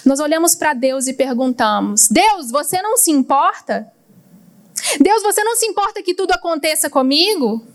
Nós 0.06 0.20
olhamos 0.20 0.54
para 0.54 0.76
Deus 0.76 1.08
e 1.08 1.14
perguntamos: 1.14 2.08
Deus, 2.08 2.52
você 2.52 2.84
não 2.84 2.96
se 2.98 3.10
importa? 3.10 3.92
Deus, 5.02 5.24
você 5.24 5.44
não 5.44 5.56
se 5.56 5.66
importa 5.66 6.04
que 6.04 6.14
tudo 6.14 6.34
aconteça 6.34 6.88
comigo? 6.88 7.66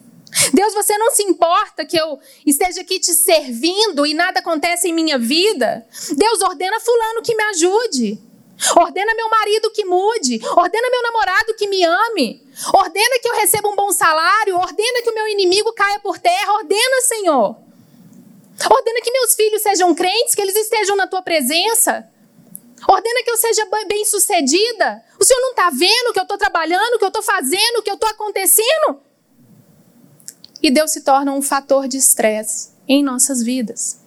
Deus, 0.55 0.73
você 0.73 0.97
não 0.97 1.11
se 1.11 1.25
importa 1.25 1.85
que 1.85 1.97
eu 1.97 2.21
esteja 2.47 2.83
aqui 2.83 3.01
te 3.01 3.13
servindo 3.13 4.07
e 4.07 4.15
nada 4.15 4.39
acontece 4.39 4.89
em 4.89 4.93
minha 4.93 5.19
vida? 5.19 5.85
Deus, 6.17 6.41
ordena 6.43 6.79
Fulano 6.79 7.23
que 7.23 7.35
me 7.35 7.43
ajude. 7.43 8.30
Ordena 8.77 9.15
meu 9.15 9.29
marido 9.29 9.71
que 9.71 9.85
mude. 9.85 10.41
Ordena 10.57 10.91
meu 10.91 11.03
namorado 11.03 11.55
que 11.55 11.67
me 11.67 11.83
ame. 11.83 12.47
Ordena 12.75 13.19
que 13.21 13.29
eu 13.29 13.37
receba 13.37 13.69
um 13.69 13.77
bom 13.77 13.91
salário. 13.91 14.57
Ordena 14.57 15.03
que 15.03 15.11
o 15.11 15.15
meu 15.15 15.27
inimigo 15.29 15.73
caia 15.73 15.99
por 16.01 16.19
terra. 16.19 16.53
Ordena, 16.55 17.01
Senhor. 17.03 17.57
Ordena 18.71 19.01
que 19.03 19.11
meus 19.11 19.35
filhos 19.35 19.63
sejam 19.63 19.95
crentes, 19.95 20.35
que 20.35 20.43
eles 20.43 20.57
estejam 20.57 20.95
na 20.97 21.07
tua 21.07 21.23
presença. 21.23 22.07
Ordena 22.87 23.23
que 23.23 23.31
eu 23.31 23.37
seja 23.37 23.67
bem 23.89 24.05
sucedida. 24.05 25.03
O 25.19 25.25
Senhor 25.25 25.41
não 25.41 25.51
está 25.51 25.71
vendo 25.71 26.13
que 26.13 26.19
eu 26.19 26.25
estou 26.25 26.39
trabalhando, 26.39 26.99
que 26.99 27.05
eu 27.05 27.09
estou 27.09 27.23
fazendo, 27.23 27.83
que 27.83 27.91
eu 27.91 27.95
estou 27.95 28.09
acontecendo? 28.09 29.01
E 30.63 30.71
Deus 30.71 30.93
se 30.93 31.03
torna 31.03 31.33
um 31.33 31.41
fator 31.41 31.89
de 31.89 31.97
estresse 31.97 32.71
em 32.87 33.03
nossas 33.03 33.43
vidas. 33.43 34.00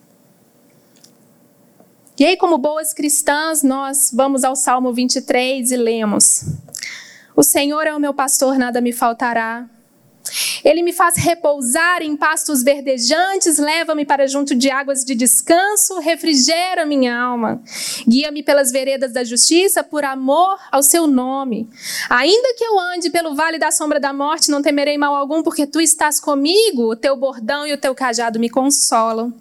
E 2.20 2.24
aí, 2.24 2.38
como 2.38 2.60
boas 2.60 2.94
cristãs, 2.94 3.64
nós 3.64 4.12
vamos 4.14 4.44
ao 4.44 4.56
Salmo 4.56 4.94
23 4.94 5.72
e 5.72 5.76
lemos: 5.76 6.46
O 7.36 7.42
Senhor 7.42 7.88
é 7.88 7.96
o 7.96 8.00
meu 8.00 8.14
pastor, 8.14 8.58
nada 8.58 8.80
me 8.80 8.94
faltará. 8.94 9.68
Ele 10.64 10.82
me 10.82 10.94
faz 10.94 11.18
repousar 11.18 12.02
em 12.02 12.16
pastos 12.16 12.64
verdejantes, 12.64 13.58
leva-me 13.58 14.06
para 14.06 14.28
junto 14.28 14.56
de 14.56 14.70
águas 14.70 15.04
de 15.04 15.16
descanso, 15.16 16.00
refrigera 16.00 16.86
minha 16.86 17.20
alma. 17.20 17.62
Guia-me 18.08 18.42
pelas 18.42 18.72
veredas 18.72 19.12
da 19.12 19.24
justiça, 19.24 19.84
por 19.84 20.06
amor 20.06 20.58
ao 20.72 20.82
seu 20.82 21.08
nome. 21.08 21.68
Ainda 22.10 22.54
que 22.56 22.64
eu 22.64 22.80
ande 22.80 23.10
pelo 23.10 23.36
vale 23.36 23.58
da 23.58 23.72
sombra 23.72 24.00
da 24.00 24.14
morte, 24.14 24.52
não 24.52 24.62
temerei 24.62 24.98
mal 24.98 25.16
algum, 25.16 25.44
porque 25.44 25.68
tu 25.68 25.82
estás 25.82 26.20
comigo, 26.20 26.92
o 26.92 26.96
teu 26.96 27.18
bordão 27.18 27.68
e 27.68 27.74
o 27.74 27.78
teu 27.78 27.94
cajado 27.94 28.40
me 28.40 28.50
consolam. 28.50 29.34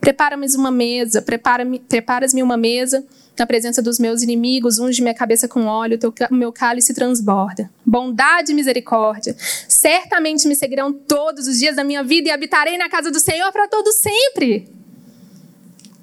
Prepara-me 0.00 0.46
uma 0.56 0.70
mesa, 0.70 1.20
prepara-me, 1.20 1.80
preparas-me 1.80 2.42
uma 2.42 2.56
mesa 2.56 3.04
na 3.38 3.46
presença 3.46 3.80
dos 3.80 3.98
meus 3.98 4.22
inimigos, 4.22 4.78
unge 4.78 5.00
minha 5.00 5.14
cabeça 5.14 5.46
com 5.46 5.66
óleo, 5.66 5.98
o 6.30 6.34
meu 6.34 6.52
cálice 6.52 6.92
transborda. 6.92 7.70
Bondade 7.84 8.52
e 8.52 8.54
misericórdia 8.54 9.36
certamente 9.68 10.46
me 10.48 10.56
seguirão 10.56 10.92
todos 10.92 11.46
os 11.46 11.58
dias 11.58 11.76
da 11.76 11.84
minha 11.84 12.02
vida 12.02 12.28
e 12.28 12.32
habitarei 12.32 12.76
na 12.76 12.88
casa 12.88 13.10
do 13.10 13.20
Senhor 13.20 13.50
para 13.52 13.68
todo 13.68 13.92
sempre. 13.92 14.68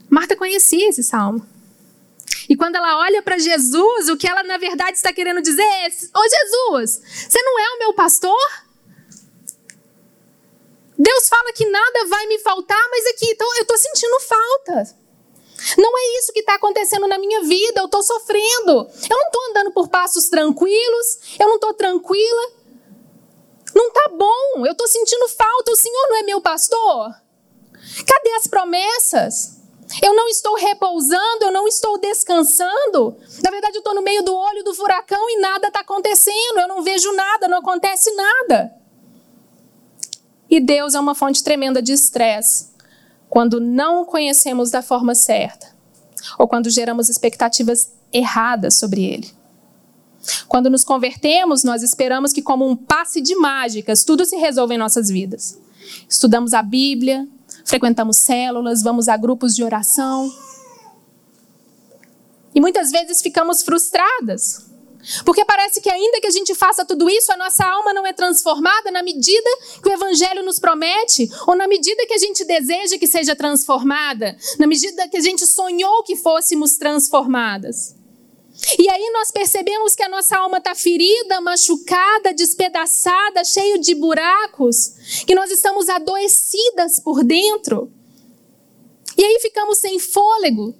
Marta 0.09 0.35
conhecia 0.35 0.89
esse 0.89 1.03
salmo. 1.03 1.45
E 2.47 2.55
quando 2.55 2.75
ela 2.75 2.99
olha 2.99 3.21
para 3.21 3.37
Jesus, 3.37 4.07
o 4.07 4.17
que 4.17 4.27
ela 4.27 4.43
na 4.43 4.57
verdade 4.57 4.97
está 4.97 5.11
querendo 5.11 5.41
dizer 5.41 5.61
é: 5.61 5.87
Ô 5.87 6.19
oh, 6.19 6.29
Jesus, 6.29 7.01
você 7.29 7.41
não 7.41 7.59
é 7.59 7.75
o 7.75 7.79
meu 7.79 7.93
pastor? 7.93 8.64
Deus 10.97 11.27
fala 11.27 11.51
que 11.53 11.69
nada 11.69 12.07
vai 12.07 12.25
me 12.27 12.39
faltar, 12.39 12.89
mas 12.89 13.05
aqui 13.07 13.35
eu 13.39 13.61
estou 13.61 13.77
sentindo 13.77 14.19
falta. 14.21 14.95
Não 15.77 15.97
é 15.97 16.19
isso 16.19 16.33
que 16.33 16.39
está 16.39 16.55
acontecendo 16.55 17.07
na 17.07 17.17
minha 17.17 17.41
vida, 17.43 17.81
eu 17.81 17.85
estou 17.85 18.03
sofrendo. 18.03 18.71
Eu 19.09 19.17
não 19.17 19.27
estou 19.27 19.49
andando 19.49 19.71
por 19.71 19.87
passos 19.87 20.29
tranquilos, 20.29 21.19
eu 21.39 21.47
não 21.47 21.55
estou 21.55 21.73
tranquila. 21.73 22.51
Não 23.73 23.87
está 23.87 24.09
bom, 24.09 24.65
eu 24.65 24.71
estou 24.71 24.87
sentindo 24.87 25.27
falta, 25.29 25.71
o 25.71 25.75
Senhor 25.75 26.07
não 26.09 26.17
é 26.17 26.23
meu 26.23 26.39
pastor? 26.39 27.13
Cadê 28.07 28.31
as 28.37 28.47
promessas? 28.47 29.55
Eu 30.01 30.15
não 30.15 30.27
estou 30.29 30.55
repousando, 30.55 31.45
eu 31.45 31.51
não 31.51 31.67
estou 31.67 31.97
descansando. 31.97 33.17
Na 33.43 33.51
verdade, 33.51 33.75
eu 33.75 33.79
estou 33.79 33.93
no 33.93 34.01
meio 34.01 34.23
do 34.23 34.33
olho 34.33 34.63
do 34.63 34.73
furacão 34.73 35.29
e 35.29 35.39
nada 35.39 35.67
está 35.67 35.81
acontecendo, 35.81 36.59
eu 36.59 36.67
não 36.67 36.81
vejo 36.81 37.11
nada, 37.11 37.47
não 37.47 37.59
acontece 37.59 38.11
nada. 38.11 38.84
E 40.49 40.59
Deus 40.59 40.95
é 40.95 40.99
uma 40.99 41.15
fonte 41.15 41.43
tremenda 41.43 41.81
de 41.81 41.91
estresse 41.91 42.67
quando 43.29 43.59
não 43.59 44.01
o 44.01 44.05
conhecemos 44.05 44.69
da 44.69 44.81
forma 44.81 45.15
certa 45.15 45.75
ou 46.37 46.47
quando 46.47 46.69
geramos 46.69 47.09
expectativas 47.09 47.91
erradas 48.11 48.77
sobre 48.77 49.03
ele. 49.03 49.31
Quando 50.47 50.69
nos 50.69 50.83
convertemos, 50.83 51.63
nós 51.63 51.83
esperamos 51.83 52.33
que, 52.33 52.41
como 52.41 52.67
um 52.67 52.75
passe 52.75 53.21
de 53.21 53.35
mágicas, 53.35 54.03
tudo 54.03 54.25
se 54.25 54.35
resolva 54.37 54.73
em 54.73 54.77
nossas 54.77 55.09
vidas. 55.09 55.59
Estudamos 56.09 56.53
a 56.53 56.63
Bíblia, 56.63 57.27
frequentamos 57.63 58.17
células, 58.17 58.81
vamos 58.81 59.07
a 59.07 59.17
grupos 59.17 59.55
de 59.55 59.63
oração. 59.63 60.31
E 62.55 62.61
muitas 62.61 62.89
vezes 62.89 63.21
ficamos 63.21 63.61
frustradas, 63.61 64.64
Porque 65.23 65.45
parece 65.45 65.81
que, 65.81 65.89
ainda 65.89 66.19
que 66.19 66.27
a 66.27 66.31
gente 66.31 66.53
faça 66.55 66.85
tudo 66.85 67.09
isso, 67.09 67.31
a 67.31 67.37
nossa 67.37 67.65
alma 67.65 67.93
não 67.93 68.05
é 68.05 68.13
transformada 68.13 68.91
na 68.91 69.03
medida 69.03 69.49
que 69.81 69.89
o 69.89 69.91
Evangelho 69.91 70.43
nos 70.43 70.59
promete, 70.59 71.29
ou 71.47 71.55
na 71.55 71.67
medida 71.67 72.05
que 72.05 72.13
a 72.13 72.17
gente 72.17 72.43
deseja 72.43 72.97
que 72.97 73.07
seja 73.07 73.35
transformada, 73.35 74.37
na 74.59 74.67
medida 74.67 75.07
que 75.07 75.17
a 75.17 75.21
gente 75.21 75.45
sonhou 75.45 76.03
que 76.03 76.15
fôssemos 76.15 76.77
transformadas. 76.77 77.95
E 78.79 78.89
aí 78.89 79.11
nós 79.11 79.31
percebemos 79.31 79.95
que 79.95 80.03
a 80.03 80.09
nossa 80.09 80.37
alma 80.37 80.59
está 80.59 80.73
ferida, 80.73 81.41
machucada, 81.41 82.33
despedaçada, 82.33 83.43
cheio 83.43 83.79
de 83.79 83.93
buracos, 83.93 85.23
que 85.27 85.35
nós 85.35 85.51
estamos 85.51 85.89
adoecidas 85.89 86.99
por 86.99 87.23
dentro. 87.23 87.91
E 89.17 89.23
aí 89.23 89.39
ficamos 89.41 89.77
sem 89.77 89.99
fôlego, 89.99 90.73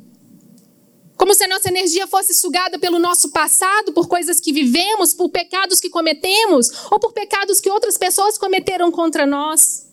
como 1.18 1.34
se 1.34 1.44
a 1.44 1.48
nossa 1.48 1.70
energia 1.70 2.08
fosse 2.08 2.34
sugada 2.34 2.78
pelo 2.78 3.00
nosso 3.00 3.32
passado, 3.32 3.94
por 3.94 4.08
coisas 4.08 4.40
que 4.40 4.52
vivemos, 4.52 5.14
por 5.14 5.30
pecados 5.30 5.80
que 5.80 5.90
cometemos, 5.90 6.70
ou 6.92 7.00
por 7.00 7.14
pecados 7.14 7.62
que 7.62 7.70
outras 7.70 7.98
pessoas 7.98 8.38
cometeram 8.38 8.92
contra 8.92 9.26
nós. 9.26 9.88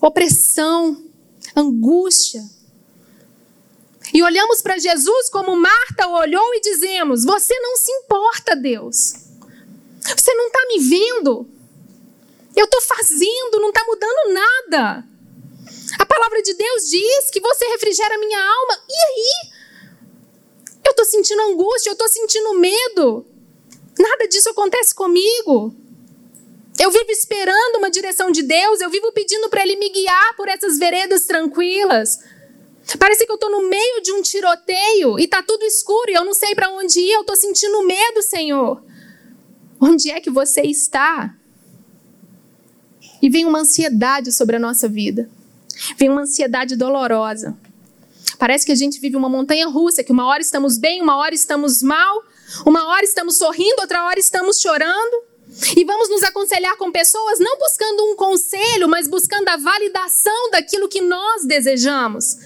Opressão, 0.00 1.02
angústia. 1.54 2.42
E 4.12 4.22
olhamos 4.22 4.62
para 4.62 4.78
Jesus 4.78 5.28
como 5.30 5.56
Marta 5.56 6.08
olhou 6.08 6.54
e 6.54 6.60
dizemos: 6.60 7.24
Você 7.24 7.58
não 7.60 7.76
se 7.76 7.92
importa, 7.92 8.56
Deus. 8.56 9.14
Você 10.16 10.34
não 10.34 10.46
está 10.46 10.60
me 10.68 10.78
vendo. 10.78 11.48
Eu 12.54 12.66
estou 12.66 12.80
fazendo, 12.82 13.60
não 13.60 13.70
está 13.70 13.84
mudando 13.86 14.32
nada. 14.32 15.04
A 15.98 16.06
palavra 16.06 16.42
de 16.42 16.54
Deus 16.54 16.88
diz 16.88 17.30
que 17.30 17.40
você 17.40 17.66
refrigera 17.66 18.18
minha 18.18 18.38
alma. 18.38 18.82
E 18.88 18.94
aí? 18.94 19.53
Eu 20.84 20.90
estou 20.90 21.04
sentindo 21.04 21.40
angústia, 21.42 21.90
eu 21.90 21.94
estou 21.94 22.08
sentindo 22.08 22.54
medo. 22.58 23.26
Nada 23.98 24.26
disso 24.28 24.50
acontece 24.50 24.94
comigo. 24.94 25.74
Eu 26.78 26.90
vivo 26.90 27.10
esperando 27.10 27.76
uma 27.78 27.90
direção 27.90 28.30
de 28.30 28.42
Deus, 28.42 28.80
eu 28.80 28.90
vivo 28.90 29.12
pedindo 29.12 29.48
para 29.48 29.62
Ele 29.62 29.76
me 29.76 29.90
guiar 29.90 30.36
por 30.36 30.48
essas 30.48 30.78
veredas 30.78 31.24
tranquilas. 31.24 32.18
Parece 32.98 33.24
que 33.24 33.32
eu 33.32 33.36
estou 33.36 33.50
no 33.50 33.68
meio 33.68 34.02
de 34.02 34.12
um 34.12 34.20
tiroteio 34.20 35.18
e 35.18 35.24
está 35.24 35.42
tudo 35.42 35.64
escuro 35.64 36.10
e 36.10 36.14
eu 36.14 36.24
não 36.24 36.34
sei 36.34 36.54
para 36.54 36.70
onde 36.70 37.00
ir, 37.00 37.12
eu 37.12 37.20
estou 37.22 37.36
sentindo 37.36 37.82
medo, 37.84 38.22
Senhor. 38.22 38.82
Onde 39.80 40.10
é 40.10 40.20
que 40.20 40.30
você 40.30 40.62
está? 40.62 41.34
E 43.22 43.30
vem 43.30 43.46
uma 43.46 43.60
ansiedade 43.60 44.32
sobre 44.32 44.56
a 44.56 44.58
nossa 44.58 44.88
vida. 44.88 45.30
Vem 45.96 46.10
uma 46.10 46.22
ansiedade 46.22 46.76
dolorosa. 46.76 47.56
Parece 48.44 48.66
que 48.66 48.72
a 48.72 48.74
gente 48.74 49.00
vive 49.00 49.16
uma 49.16 49.30
montanha 49.30 49.66
russa, 49.68 50.04
que 50.04 50.12
uma 50.12 50.26
hora 50.26 50.42
estamos 50.42 50.76
bem, 50.76 51.00
uma 51.00 51.16
hora 51.16 51.34
estamos 51.34 51.82
mal, 51.82 52.22
uma 52.66 52.88
hora 52.88 53.02
estamos 53.02 53.38
sorrindo, 53.38 53.80
outra 53.80 54.04
hora 54.04 54.20
estamos 54.20 54.60
chorando. 54.60 55.22
E 55.74 55.82
vamos 55.82 56.10
nos 56.10 56.22
aconselhar 56.22 56.76
com 56.76 56.92
pessoas 56.92 57.38
não 57.38 57.56
buscando 57.56 58.04
um 58.04 58.14
conselho, 58.14 58.86
mas 58.86 59.08
buscando 59.08 59.48
a 59.48 59.56
validação 59.56 60.50
daquilo 60.50 60.90
que 60.90 61.00
nós 61.00 61.46
desejamos. 61.46 62.36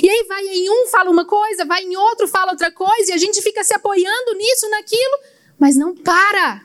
E 0.00 0.08
aí 0.08 0.24
vai 0.28 0.46
em 0.46 0.70
um 0.70 0.86
fala 0.86 1.10
uma 1.10 1.24
coisa, 1.24 1.64
vai 1.64 1.82
em 1.82 1.96
outro 1.96 2.28
fala 2.28 2.52
outra 2.52 2.70
coisa, 2.70 3.10
e 3.10 3.14
a 3.14 3.18
gente 3.18 3.42
fica 3.42 3.64
se 3.64 3.74
apoiando 3.74 4.34
nisso, 4.36 4.70
naquilo, 4.70 5.18
mas 5.58 5.74
não 5.74 5.96
para. 5.96 6.64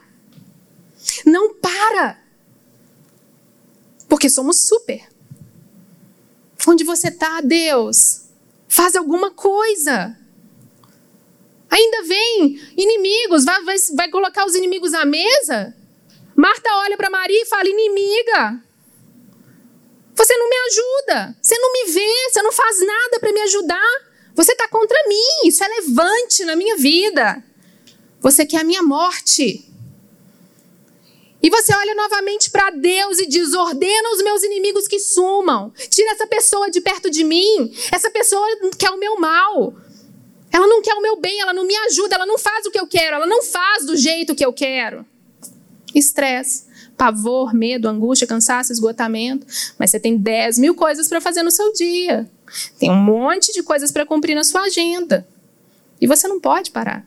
Não 1.26 1.56
para. 1.56 2.21
Porque 4.08 4.30
somos 4.30 4.67
super. 4.67 5.02
Onde 6.67 6.84
você 6.84 7.08
está, 7.08 7.41
Deus? 7.41 8.25
Faz 8.76 8.94
alguma 8.94 9.32
coisa. 9.32 10.18
Ainda 11.70 12.04
vem 12.04 12.60
inimigos, 12.76 13.46
vai, 13.46 13.64
vai, 13.64 13.78
vai 13.96 14.10
colocar 14.10 14.46
os 14.46 14.54
inimigos 14.54 14.94
à 14.94 15.06
mesa? 15.06 15.74
Marta 16.36 16.70
olha 16.80 16.98
para 16.98 17.10
Maria 17.10 17.42
e 17.42 17.46
fala: 17.46 17.70
inimiga, 17.70 18.62
você 20.14 20.36
não 20.36 20.50
me 20.50 20.56
ajuda, 20.68 21.38
você 21.42 21.58
não 21.58 21.72
me 21.72 21.86
vê, 21.94 22.30
você 22.30 22.42
não 22.42 22.52
faz 22.52 22.86
nada 22.86 23.20
para 23.22 23.32
me 23.32 23.40
ajudar. 23.44 24.02
Você 24.36 24.52
está 24.52 24.68
contra 24.68 24.98
mim, 25.08 25.48
isso 25.48 25.64
é 25.64 25.68
levante 25.70 26.44
na 26.44 26.58
minha 26.58 26.76
vida. 26.76 27.42
Você 28.20 28.46
quer 28.46 28.60
a 28.60 28.66
minha 28.66 28.84
morte. 28.84 29.74
E 31.46 31.50
você 31.52 31.72
olha 31.76 31.94
novamente 31.94 32.50
para 32.50 32.72
Deus 32.72 33.20
e 33.20 33.28
diz: 33.28 33.54
ordena 33.54 34.10
os 34.16 34.24
meus 34.24 34.42
inimigos 34.42 34.88
que 34.88 34.98
sumam. 34.98 35.72
Tira 35.92 36.14
essa 36.14 36.26
pessoa 36.26 36.72
de 36.72 36.82
perto 36.82 37.08
de 37.08 37.24
mim. 37.24 37.72
Essa 37.92 38.10
pessoa 38.10 38.44
quer 38.80 38.90
o 38.90 38.98
meu 38.98 39.20
mal. 39.20 39.76
Ela 40.52 40.66
não 40.66 40.82
quer 40.82 40.96
o 40.96 41.02
meu 41.04 41.22
bem, 41.22 41.40
ela 41.40 41.54
não 41.54 41.64
me 41.64 41.76
ajuda, 41.88 42.16
ela 42.16 42.26
não 42.26 42.40
faz 42.40 42.66
o 42.66 42.72
que 42.72 42.80
eu 42.80 42.88
quero, 42.88 43.18
ela 43.18 43.28
não 43.28 43.44
faz 43.44 43.86
do 43.86 43.96
jeito 43.96 44.34
que 44.34 44.44
eu 44.44 44.52
quero. 44.52 45.06
Estresse, 45.94 46.64
pavor, 46.98 47.54
medo, 47.54 47.88
angústia, 47.88 48.26
cansaço, 48.26 48.72
esgotamento. 48.72 49.46
Mas 49.78 49.92
você 49.92 50.00
tem 50.00 50.18
10 50.18 50.58
mil 50.58 50.74
coisas 50.74 51.08
para 51.08 51.22
fazer 51.22 51.44
no 51.44 51.52
seu 51.52 51.72
dia. 51.74 52.28
Tem 52.80 52.90
um 52.90 52.96
monte 52.96 53.54
de 53.54 53.62
coisas 53.62 53.92
para 53.92 54.04
cumprir 54.04 54.34
na 54.34 54.44
sua 54.44 54.62
agenda. 54.62 55.28
E 56.02 56.08
você 56.08 56.28
não 56.28 56.40
pode 56.40 56.72
parar. 56.72 57.06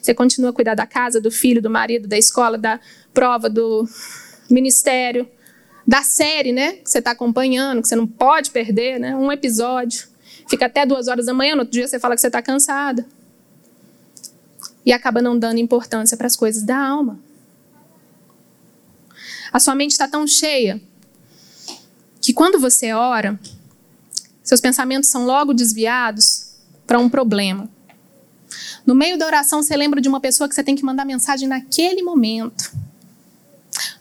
Você 0.00 0.14
continua 0.14 0.50
a 0.50 0.52
cuidar 0.52 0.74
da 0.74 0.86
casa, 0.86 1.20
do 1.20 1.30
filho, 1.30 1.62
do 1.62 1.70
marido, 1.70 2.08
da 2.08 2.18
escola, 2.18 2.58
da 2.58 2.80
prova 3.12 3.48
do 3.48 3.88
ministério, 4.50 5.28
da 5.86 6.02
série, 6.02 6.52
né? 6.52 6.74
Que 6.74 6.90
você 6.90 6.98
está 6.98 7.10
acompanhando, 7.10 7.82
que 7.82 7.88
você 7.88 7.96
não 7.96 8.06
pode 8.06 8.50
perder, 8.50 8.98
né? 8.98 9.16
Um 9.16 9.30
episódio. 9.30 10.08
Fica 10.48 10.66
até 10.66 10.84
duas 10.84 11.08
horas 11.08 11.26
da 11.26 11.34
manhã, 11.34 11.54
no 11.54 11.60
outro 11.60 11.72
dia 11.72 11.86
você 11.86 11.98
fala 11.98 12.14
que 12.14 12.20
você 12.20 12.26
está 12.26 12.42
cansada. 12.42 13.06
E 14.84 14.92
acaba 14.92 15.22
não 15.22 15.38
dando 15.38 15.58
importância 15.58 16.16
para 16.16 16.26
as 16.26 16.36
coisas 16.36 16.62
da 16.62 16.76
alma. 16.76 17.18
A 19.52 19.60
sua 19.60 19.74
mente 19.74 19.92
está 19.92 20.08
tão 20.08 20.26
cheia 20.26 20.80
que 22.20 22.32
quando 22.32 22.58
você 22.58 22.92
ora, 22.92 23.38
seus 24.42 24.60
pensamentos 24.60 25.10
são 25.10 25.26
logo 25.26 25.52
desviados 25.52 26.52
para 26.86 26.98
um 26.98 27.08
problema. 27.08 27.68
No 28.86 28.94
meio 28.94 29.18
da 29.18 29.26
oração, 29.26 29.62
você 29.62 29.76
lembra 29.76 30.00
de 30.00 30.08
uma 30.08 30.20
pessoa 30.20 30.48
que 30.48 30.54
você 30.54 30.62
tem 30.62 30.74
que 30.74 30.84
mandar 30.84 31.04
mensagem 31.04 31.48
naquele 31.48 32.02
momento. 32.02 32.72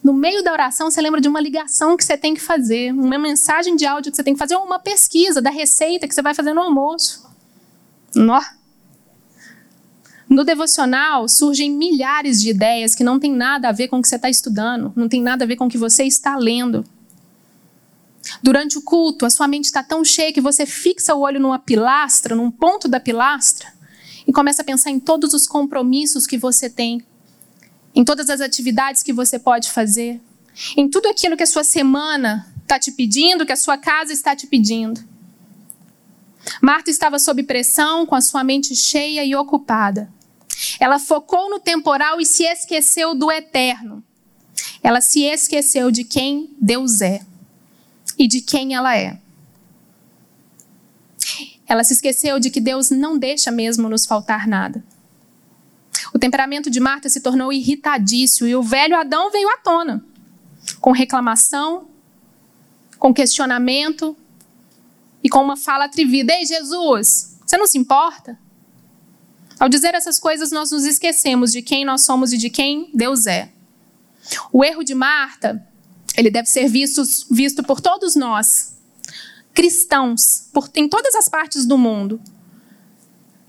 No 0.03 0.13
meio 0.13 0.43
da 0.43 0.51
oração, 0.51 0.89
você 0.89 0.99
lembra 0.99 1.21
de 1.21 1.27
uma 1.27 1.39
ligação 1.39 1.95
que 1.95 2.03
você 2.03 2.17
tem 2.17 2.33
que 2.33 2.41
fazer, 2.41 2.91
uma 2.91 3.19
mensagem 3.19 3.75
de 3.75 3.85
áudio 3.85 4.11
que 4.11 4.15
você 4.15 4.23
tem 4.23 4.33
que 4.33 4.39
fazer, 4.39 4.55
ou 4.55 4.65
uma 4.65 4.79
pesquisa 4.79 5.41
da 5.41 5.51
receita 5.51 6.07
que 6.07 6.15
você 6.15 6.21
vai 6.21 6.33
fazer 6.33 6.53
no 6.53 6.61
almoço. 6.61 7.29
No 10.27 10.43
devocional 10.43 11.27
surgem 11.27 11.69
milhares 11.69 12.41
de 12.41 12.49
ideias 12.49 12.95
que 12.95 13.03
não 13.03 13.19
tem 13.19 13.31
nada 13.31 13.69
a 13.69 13.71
ver 13.71 13.89
com 13.89 13.99
o 13.99 14.01
que 14.01 14.07
você 14.07 14.15
está 14.15 14.29
estudando, 14.29 14.91
não 14.95 15.07
tem 15.07 15.21
nada 15.21 15.43
a 15.43 15.47
ver 15.47 15.55
com 15.55 15.65
o 15.65 15.69
que 15.69 15.77
você 15.77 16.03
está 16.03 16.35
lendo. 16.35 16.83
Durante 18.41 18.77
o 18.77 18.81
culto, 18.81 19.25
a 19.25 19.29
sua 19.29 19.47
mente 19.47 19.65
está 19.65 19.83
tão 19.83 20.05
cheia 20.05 20.31
que 20.33 20.41
você 20.41 20.65
fixa 20.65 21.13
o 21.13 21.19
olho 21.19 21.39
numa 21.39 21.59
pilastra, 21.59 22.35
num 22.35 22.49
ponto 22.49 22.87
da 22.87 22.99
pilastra, 22.99 23.71
e 24.25 24.31
começa 24.31 24.61
a 24.61 24.65
pensar 24.65 24.89
em 24.89 24.99
todos 24.99 25.33
os 25.33 25.45
compromissos 25.45 26.25
que 26.25 26.37
você 26.37 26.69
tem 26.69 27.03
em 27.93 28.03
todas 28.03 28.29
as 28.29 28.41
atividades 28.41 29.03
que 29.03 29.13
você 29.13 29.37
pode 29.37 29.69
fazer, 29.71 30.21
em 30.77 30.89
tudo 30.89 31.07
aquilo 31.07 31.37
que 31.37 31.43
a 31.43 31.47
sua 31.47 31.63
semana 31.63 32.47
está 32.61 32.79
te 32.79 32.91
pedindo, 32.91 33.45
que 33.45 33.51
a 33.51 33.57
sua 33.57 33.77
casa 33.77 34.13
está 34.13 34.35
te 34.35 34.47
pedindo. 34.47 35.01
Marta 36.61 36.89
estava 36.89 37.19
sob 37.19 37.43
pressão, 37.43 38.05
com 38.05 38.15
a 38.15 38.21
sua 38.21 38.43
mente 38.43 38.75
cheia 38.75 39.23
e 39.23 39.35
ocupada. 39.35 40.11
Ela 40.79 40.99
focou 40.99 41.49
no 41.49 41.59
temporal 41.59 42.19
e 42.19 42.25
se 42.25 42.43
esqueceu 42.43 43.13
do 43.13 43.31
eterno. 43.31 44.03
Ela 44.83 45.01
se 45.01 45.21
esqueceu 45.21 45.91
de 45.91 46.03
quem 46.03 46.49
Deus 46.59 47.01
é 47.01 47.21
e 48.17 48.27
de 48.27 48.41
quem 48.41 48.73
ela 48.73 48.97
é. 48.97 49.19
Ela 51.67 51.83
se 51.83 51.93
esqueceu 51.93 52.39
de 52.39 52.49
que 52.49 52.59
Deus 52.59 52.89
não 52.89 53.17
deixa 53.17 53.51
mesmo 53.51 53.87
nos 53.87 54.05
faltar 54.05 54.47
nada. 54.47 54.83
Temperamento 56.21 56.69
de 56.69 56.79
Marta 56.79 57.09
se 57.09 57.19
tornou 57.19 57.51
irritadício 57.51 58.47
e 58.47 58.55
o 58.55 58.61
velho 58.61 58.95
Adão 58.95 59.31
veio 59.31 59.49
à 59.49 59.57
tona, 59.57 60.05
com 60.79 60.91
reclamação, 60.91 61.87
com 62.99 63.11
questionamento 63.11 64.15
e 65.23 65.27
com 65.27 65.41
uma 65.41 65.57
fala 65.57 65.85
atrevida: 65.85 66.31
Ei, 66.31 66.45
Jesus, 66.45 67.39
você 67.43 67.57
não 67.57 67.65
se 67.65 67.79
importa? 67.79 68.37
Ao 69.59 69.67
dizer 69.67 69.95
essas 69.95 70.19
coisas, 70.19 70.51
nós 70.51 70.69
nos 70.69 70.85
esquecemos 70.85 71.51
de 71.51 71.63
quem 71.63 71.83
nós 71.83 72.05
somos 72.05 72.31
e 72.31 72.37
de 72.37 72.51
quem 72.51 72.91
Deus 72.93 73.25
é. 73.25 73.51
O 74.53 74.63
erro 74.63 74.83
de 74.83 74.93
Marta, 74.93 75.67
ele 76.15 76.29
deve 76.29 76.47
ser 76.47 76.67
visto, 76.67 77.01
visto 77.31 77.63
por 77.63 77.81
todos 77.81 78.15
nós, 78.15 78.77
cristãos, 79.55 80.47
por, 80.53 80.69
em 80.75 80.87
todas 80.87 81.15
as 81.15 81.27
partes 81.27 81.65
do 81.65 81.79
mundo 81.79 82.21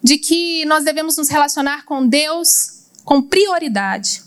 de 0.02 0.18
que 0.18 0.64
nós 0.64 0.84
devemos 0.84 1.16
nos 1.16 1.28
relacionar 1.28 1.84
com 1.84 2.06
Deus 2.06 2.82
com 3.04 3.22
prioridade. 3.22 4.22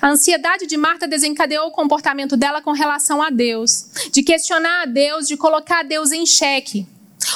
A 0.00 0.08
ansiedade 0.08 0.66
de 0.66 0.76
Marta 0.76 1.06
desencadeou 1.06 1.68
o 1.68 1.72
comportamento 1.72 2.36
dela 2.36 2.60
com 2.60 2.72
relação 2.72 3.22
a 3.22 3.30
Deus, 3.30 3.86
de 4.10 4.22
questionar 4.22 4.82
a 4.82 4.86
Deus, 4.86 5.28
de 5.28 5.36
colocar 5.36 5.80
a 5.80 5.82
Deus 5.82 6.12
em 6.12 6.26
xeque. 6.26 6.86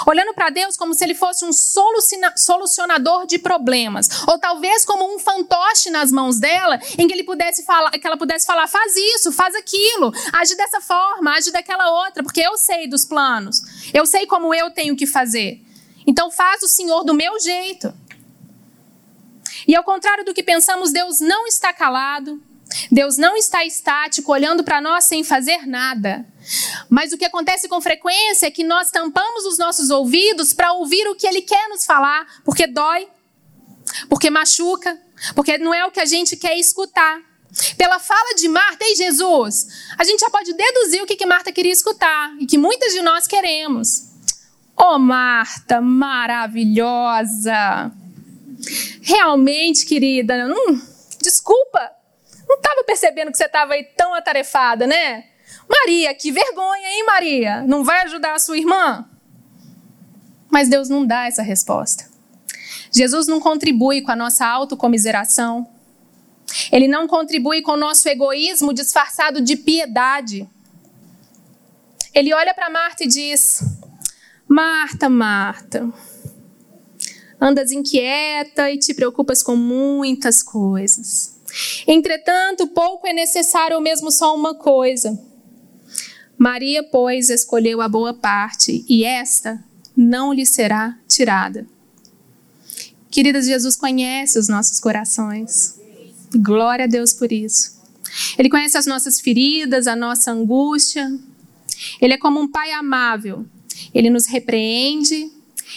olhando 0.07 0.33
para 0.35 0.51
Deus 0.51 0.77
como 0.77 0.95
se 0.95 1.03
ele 1.05 1.15
fosse 1.15 1.45
um 1.45 1.51
solucionador 1.53 3.27
de 3.27 3.39
problemas, 3.39 4.09
ou 4.27 4.39
talvez 4.39 4.85
como 4.85 5.15
um 5.15 5.19
fantoche 5.19 5.91
nas 5.91 6.13
mãos 6.13 6.39
dela, 6.39 6.79
em 6.97 7.07
que 7.07 7.13
ele 7.13 7.25
pudesse 7.25 7.65
falar, 7.65 7.91
que 7.91 8.07
ela 8.07 8.17
pudesse 8.17 8.47
falar, 8.47 8.69
faz 8.69 8.95
isso, 8.97 9.33
faz 9.33 9.55
aquilo, 9.55 10.13
age 10.33 10.57
dessa 10.57 10.81
forma, 10.81 11.33
age 11.33 11.51
daquela 11.51 11.91
outra, 12.05 12.23
porque 12.23 12.41
eu 12.41 12.57
sei 12.57 12.89
dos 12.89 13.05
planos, 13.05 13.61
eu 13.93 14.07
sei 14.07 14.27
como 14.27 14.55
eu 14.55 14.71
tenho 14.71 14.97
que 14.97 15.07
fazer. 15.07 15.61
Então 16.11 16.29
faz 16.29 16.61
o 16.61 16.67
Senhor 16.67 17.05
do 17.05 17.15
meu 17.15 17.39
jeito. 17.39 17.95
E 19.65 19.77
ao 19.77 19.85
contrário 19.85 20.25
do 20.25 20.35
que 20.35 20.43
pensamos, 20.43 20.91
Deus 20.91 21.21
não 21.21 21.47
está 21.47 21.73
calado, 21.73 22.43
Deus 22.91 23.17
não 23.17 23.37
está 23.37 23.65
estático, 23.65 24.33
olhando 24.33 24.65
para 24.65 24.81
nós 24.81 25.05
sem 25.05 25.23
fazer 25.23 25.69
nada. 25.69 26.27
Mas 26.89 27.13
o 27.13 27.17
que 27.17 27.25
acontece 27.25 27.69
com 27.69 27.81
frequência 27.81 28.49
é 28.49 28.51
que 28.51 28.65
nós 28.65 28.91
tampamos 28.91 29.45
os 29.47 29.57
nossos 29.57 29.89
ouvidos 29.89 30.53
para 30.53 30.73
ouvir 30.73 31.07
o 31.07 31.15
que 31.15 31.29
Ele 31.29 31.43
quer 31.43 31.69
nos 31.69 31.87
falar, 31.87 32.27
porque 32.45 32.67
dói, 32.67 33.07
porque 34.09 34.31
machuca, 34.31 35.01
porque 35.37 35.59
não 35.59 35.73
é 35.73 35.87
o 35.87 35.93
que 35.93 36.01
a 36.01 36.05
gente 36.05 36.37
quer 36.37 36.59
escutar. 36.59 37.21
Pela 37.77 38.01
fala 38.01 38.35
de 38.35 38.49
Marta 38.49 38.85
e 38.85 38.97
Jesus, 38.97 39.69
a 39.97 40.03
gente 40.03 40.19
já 40.19 40.31
pode 40.31 40.53
deduzir 40.55 41.05
o 41.05 41.07
que, 41.07 41.15
que 41.15 41.27
Marta 41.27 41.53
queria 41.53 41.73
escutar 41.73 42.35
e 42.41 42.47
que 42.47 42.59
muitas 42.59 42.93
de 42.93 43.01
nós 43.01 43.29
queremos. 43.29 44.10
Oh, 44.83 44.99
Marta, 44.99 45.79
maravilhosa! 45.79 46.73
Realmente, 49.03 49.85
querida, 49.85 50.47
hum, 50.47 50.81
desculpa, 51.23 51.93
não 52.49 52.57
estava 52.57 52.83
percebendo 52.85 53.31
que 53.31 53.37
você 53.37 53.45
estava 53.45 53.75
aí 53.75 53.85
tão 53.85 54.15
atarefada, 54.15 54.87
né? 54.87 55.27
Maria, 55.69 56.15
que 56.15 56.33
vergonha, 56.33 56.89
hein, 56.89 57.05
Maria? 57.05 57.63
Não 57.63 57.85
vai 57.85 58.05
ajudar 58.05 58.33
a 58.35 58.39
sua 58.39 58.57
irmã? 58.57 59.07
Mas 60.51 60.71
Deus 60.71 60.89
não 60.89 61.05
dá 61.07 61.27
essa 61.27 61.43
resposta. 61.43 62.09
Jesus 62.91 63.27
não 63.27 63.39
contribui 63.39 64.01
com 64.01 64.11
a 64.11 64.17
nossa 64.17 64.47
autocomiseração. 64.47 65.69
Ele 66.73 66.89
não 66.89 67.07
contribui 67.07 67.61
com 67.61 67.73
o 67.73 67.77
nosso 67.77 68.09
egoísmo 68.09 68.73
disfarçado 68.73 69.43
de 69.43 69.57
piedade. 69.57 70.49
Ele 72.15 72.33
olha 72.33 72.55
para 72.55 72.71
Marta 72.71 73.05
e 73.05 73.07
diz: 73.07 73.63
Marta, 74.53 75.09
Marta, 75.09 75.89
andas 77.41 77.71
inquieta 77.71 78.69
e 78.69 78.81
te 78.81 78.93
preocupas 78.93 79.45
com 79.45 79.55
muitas 79.55 80.43
coisas. 80.43 81.41
Entretanto, 81.87 82.67
pouco 82.67 83.07
é 83.07 83.13
necessário 83.13 83.77
ou 83.77 83.81
mesmo 83.81 84.11
só 84.11 84.35
uma 84.35 84.57
coisa. 84.57 85.17
Maria, 86.37 86.83
pois, 86.83 87.31
escolheu 87.31 87.81
a 87.81 87.89
boa 87.89 88.13
parte, 88.13 88.85
e 88.89 89.05
esta 89.05 89.63
não 89.97 90.33
lhe 90.33 90.45
será 90.45 90.99
tirada. 91.07 91.65
Queridas, 93.09 93.47
Jesus 93.47 93.77
conhece 93.77 94.37
os 94.37 94.49
nossos 94.49 94.81
corações. 94.81 95.79
Glória 96.35 96.87
a 96.87 96.89
Deus 96.89 97.15
por 97.15 97.31
isso. 97.31 97.81
Ele 98.37 98.51
conhece 98.51 98.77
as 98.77 98.87
nossas 98.87 99.21
feridas, 99.21 99.87
a 99.87 99.95
nossa 99.95 100.33
angústia. 100.33 101.09
Ele 102.01 102.15
é 102.15 102.19
como 102.19 102.41
um 102.41 102.51
pai 102.51 102.73
amável. 102.73 103.47
Ele 103.95 104.11
nos 104.11 104.27
repreende, 104.27 105.31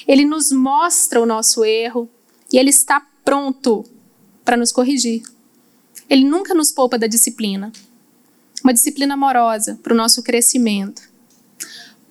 ele 0.07 0.25
nos 0.25 0.51
mostra 0.51 1.21
o 1.21 1.25
nosso 1.25 1.63
erro 1.63 2.09
e 2.51 2.57
ele 2.57 2.69
está 2.69 3.05
pronto 3.23 3.83
para 4.43 4.57
nos 4.57 4.71
corrigir. 4.71 5.23
Ele 6.09 6.25
nunca 6.25 6.53
nos 6.53 6.71
poupa 6.71 6.97
da 6.97 7.07
disciplina. 7.07 7.71
Uma 8.63 8.73
disciplina 8.73 9.13
amorosa 9.13 9.79
para 9.81 9.93
o 9.93 9.97
nosso 9.97 10.21
crescimento. 10.21 11.01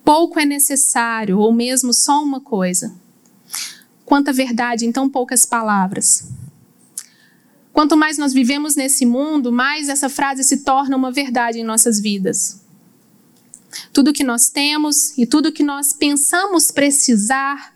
Pouco 0.03 0.39
é 0.39 0.45
necessário, 0.45 1.39
ou 1.39 1.53
mesmo 1.53 1.93
só 1.93 2.21
uma 2.21 2.41
coisa. 2.41 2.93
Quanta 4.05 4.33
verdade 4.33 4.85
em 4.85 4.91
tão 4.91 5.09
poucas 5.09 5.45
palavras. 5.45 6.29
Quanto 7.71 7.97
mais 7.97 8.17
nós 8.17 8.33
vivemos 8.33 8.75
nesse 8.75 9.05
mundo, 9.05 9.51
mais 9.51 9.89
essa 9.89 10.09
frase 10.09 10.43
se 10.43 10.57
torna 10.57 10.95
uma 10.95 11.11
verdade 11.11 11.59
em 11.59 11.63
nossas 11.63 11.99
vidas. 11.99 12.62
Tudo 13.91 14.13
que 14.13 14.23
nós 14.23 14.49
temos 14.49 15.17
e 15.17 15.25
tudo 15.25 15.51
que 15.51 15.63
nós 15.63 15.93
pensamos 15.93 16.71
precisar 16.71 17.73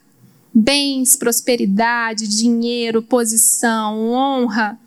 bens, 0.54 1.16
prosperidade, 1.16 2.28
dinheiro, 2.28 3.02
posição, 3.02 4.10
honra 4.10 4.80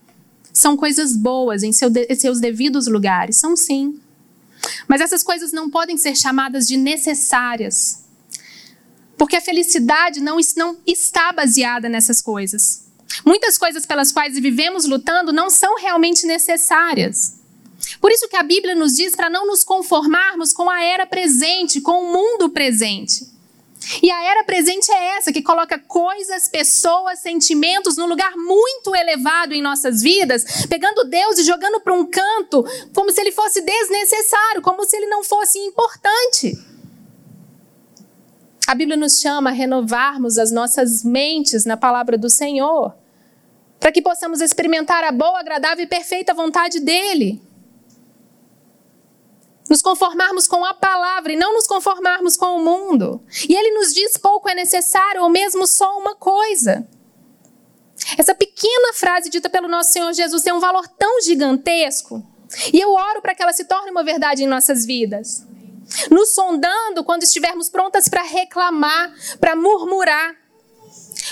são 0.53 0.77
coisas 0.77 1.17
boas 1.17 1.63
em, 1.63 1.73
seu, 1.73 1.91
em 2.09 2.15
seus 2.15 2.41
devidos 2.41 2.87
lugares. 2.87 3.37
São 3.37 3.57
sim. 3.57 4.01
Mas 4.87 5.01
essas 5.01 5.23
coisas 5.23 5.53
não 5.53 5.71
podem 5.71 5.97
ser 5.97 6.17
chamadas 6.17 6.67
de 6.67 6.77
necessárias. 6.77 8.05
Porque 9.17 9.37
a 9.37 9.41
felicidade 9.41 10.21
não, 10.21 10.39
não 10.57 10.79
está 10.87 11.33
baseada 11.33 11.89
nessas 11.89 12.21
coisas. 12.21 12.85
Muitas 13.25 13.59
coisas 13.59 13.87
pelas 13.87 14.13
quais 14.13 14.35
vivemos 14.35 14.87
lutando 14.87 15.33
não 15.33 15.51
são 15.51 15.77
realmente 15.77 16.27
necessárias. 16.27 17.40
Por 18.01 18.11
isso 18.11 18.29
que 18.29 18.37
a 18.37 18.43
Bíblia 18.43 18.75
nos 18.75 18.95
diz 18.95 19.15
para 19.15 19.31
não 19.31 19.47
nos 19.47 19.65
conformarmos 19.65 20.53
com 20.53 20.69
a 20.69 20.83
era 20.83 21.07
presente, 21.07 21.81
com 21.81 22.03
o 22.05 22.13
mundo 22.13 22.51
presente. 22.51 23.29
E 24.03 24.11
a 24.11 24.23
era 24.25 24.45
presente 24.45 24.93
é 24.93 25.17
essa, 25.17 25.33
que 25.33 25.43
coloca 25.43 25.79
coisas, 25.79 26.49
pessoas, 26.49 27.21
sentimentos 27.21 27.97
num 27.97 28.07
lugar 28.07 28.37
muito 28.37 28.95
elevado 28.95 29.55
em 29.55 29.63
nossas 29.63 30.03
vidas, 30.03 30.67
pegando 30.69 31.05
Deus 31.05 31.39
e 31.39 31.45
jogando 31.45 31.81
para 31.81 31.95
um 31.95 32.05
canto, 32.05 32.65
como 32.95 33.11
se 33.11 33.21
ele 33.21 33.33
fosse 33.33 33.63
desnecessário, 33.63 34.63
como 34.63 34.85
se 34.85 34.97
ele 34.97 35.07
não 35.07 35.25
fosse 35.25 35.59
importante. 35.59 36.59
A 38.67 38.75
Bíblia 38.75 38.97
nos 38.97 39.19
chama 39.19 39.51
a 39.51 39.53
renovarmos 39.53 40.39
as 40.39 40.53
nossas 40.53 41.03
mentes 41.03 41.65
na 41.65 41.77
palavra 41.77 42.19
do 42.19 42.29
Senhor, 42.29 42.95
para 43.81 43.91
que 43.91 44.03
possamos 44.03 44.43
experimentar 44.43 45.03
a 45.05 45.11
boa, 45.11 45.41
agradável 45.41 45.85
e 45.85 45.89
perfeita 45.89 46.35
vontade 46.35 46.79
dEle 46.81 47.50
nos 49.71 49.81
conformarmos 49.81 50.49
com 50.49 50.65
a 50.65 50.75
palavra 50.75 51.33
e 51.33 51.37
não 51.37 51.55
nos 51.55 51.69
conformarmos 51.69 52.37
com 52.37 52.57
o 52.57 52.65
mundo. 52.65 53.23
E 53.49 53.55
ele 53.55 53.71
nos 53.79 53.95
diz 53.95 54.17
pouco 54.17 54.49
é 54.51 54.55
necessário, 54.55 55.23
ou 55.23 55.29
mesmo 55.29 55.65
só 55.65 55.97
uma 55.97 56.17
coisa. 56.17 56.89
Essa 58.19 58.35
pequena 58.35 58.93
frase 58.95 59.31
dita 59.31 59.49
pelo 59.49 59.69
nosso 59.69 59.93
Senhor 59.93 60.13
Jesus 60.13 60.43
tem 60.43 60.53
um 60.53 60.59
valor 60.59 60.89
tão 60.89 61.21
gigantesco. 61.23 62.27
E 62.73 62.81
eu 62.81 62.93
oro 62.93 63.23
para 63.23 63.33
que 63.33 63.43
ela 63.43 63.53
se 63.53 63.65
torne 63.65 63.93
uma 63.93 64.03
verdade 64.03 64.43
em 64.43 64.47
nossas 64.49 64.85
vidas. 64.85 65.47
Nos 66.11 66.35
sondando 66.35 67.05
quando 67.05 67.23
estivermos 67.23 67.69
prontas 67.69 68.09
para 68.09 68.23
reclamar, 68.23 69.15
para 69.39 69.55
murmurar. 69.55 70.35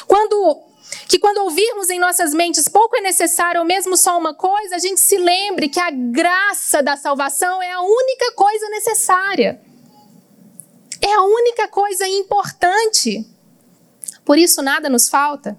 Quando 0.06 0.67
que 1.08 1.18
quando 1.18 1.38
ouvirmos 1.38 1.88
em 1.88 1.98
nossas 1.98 2.34
mentes 2.34 2.68
pouco 2.68 2.94
é 2.94 3.00
necessário 3.00 3.62
ou 3.62 3.66
mesmo 3.66 3.96
só 3.96 4.18
uma 4.18 4.34
coisa, 4.34 4.76
a 4.76 4.78
gente 4.78 5.00
se 5.00 5.16
lembre 5.16 5.70
que 5.70 5.80
a 5.80 5.90
graça 5.90 6.82
da 6.82 6.98
salvação 6.98 7.62
é 7.62 7.72
a 7.72 7.80
única 7.80 8.32
coisa 8.32 8.68
necessária. 8.68 9.58
É 11.00 11.14
a 11.14 11.22
única 11.22 11.66
coisa 11.68 12.06
importante. 12.06 13.26
Por 14.22 14.36
isso 14.36 14.60
nada 14.60 14.90
nos 14.90 15.08
falta. 15.08 15.56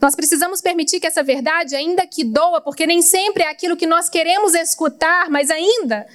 Nós 0.00 0.16
precisamos 0.16 0.62
permitir 0.62 1.00
que 1.00 1.06
essa 1.06 1.22
verdade, 1.22 1.76
ainda 1.76 2.06
que 2.06 2.24
doa, 2.24 2.62
porque 2.62 2.86
nem 2.86 3.02
sempre 3.02 3.42
é 3.42 3.50
aquilo 3.50 3.76
que 3.76 3.86
nós 3.86 4.08
queremos 4.08 4.54
escutar, 4.54 5.28
mas 5.28 5.50
ainda, 5.50 6.06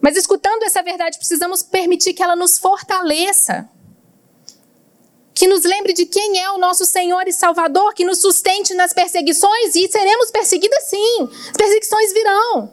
mas 0.00 0.16
escutando 0.16 0.62
essa 0.62 0.82
verdade, 0.82 1.18
precisamos 1.18 1.60
permitir 1.60 2.12
que 2.12 2.22
ela 2.22 2.36
nos 2.36 2.56
fortaleça 2.56 3.68
que 5.36 5.46
nos 5.46 5.64
lembre 5.64 5.92
de 5.92 6.06
quem 6.06 6.42
é 6.42 6.50
o 6.50 6.56
nosso 6.56 6.86
Senhor 6.86 7.28
e 7.28 7.32
Salvador, 7.32 7.92
que 7.92 8.06
nos 8.06 8.22
sustente 8.22 8.72
nas 8.72 8.94
perseguições 8.94 9.76
e 9.76 9.86
seremos 9.86 10.30
perseguidas 10.30 10.84
sim. 10.84 11.28
As 11.50 11.56
perseguições 11.58 12.12
virão. 12.14 12.72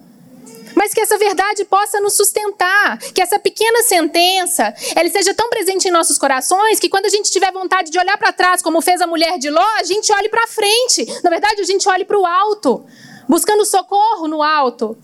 Mas 0.73 0.93
que 0.93 1.02
essa 1.02 1.17
verdade 1.17 1.65
possa 1.65 1.99
nos 1.99 2.13
sustentar, 2.13 2.97
que 3.13 3.21
essa 3.21 3.38
pequena 3.38 3.84
sentença, 3.84 4.73
ela 4.95 5.10
seja 5.10 5.34
tão 5.34 5.49
presente 5.49 5.89
em 5.89 5.91
nossos 5.91 6.17
corações 6.17 6.80
que 6.80 6.88
quando 6.88 7.06
a 7.06 7.10
gente 7.10 7.30
tiver 7.30 7.52
vontade 7.52 7.91
de 7.91 7.99
olhar 7.99 8.17
para 8.17 8.32
trás, 8.32 8.62
como 8.62 8.82
fez 8.82 9.02
a 9.02 9.08
mulher 9.08 9.38
de 9.38 9.49
Ló, 9.49 9.65
a 9.78 9.84
gente 9.84 10.12
olhe 10.13 10.30
para 10.30 10.47
frente. 10.47 11.06
Na 11.21 11.30
verdade, 11.30 11.60
a 11.60 11.65
gente 11.65 11.88
olhe 11.89 12.06
para 12.06 12.17
o 12.17 12.26
alto, 12.26 12.86
buscando 13.28 13.65
socorro 13.65 14.26
no 14.26 14.41
alto. 14.41 14.97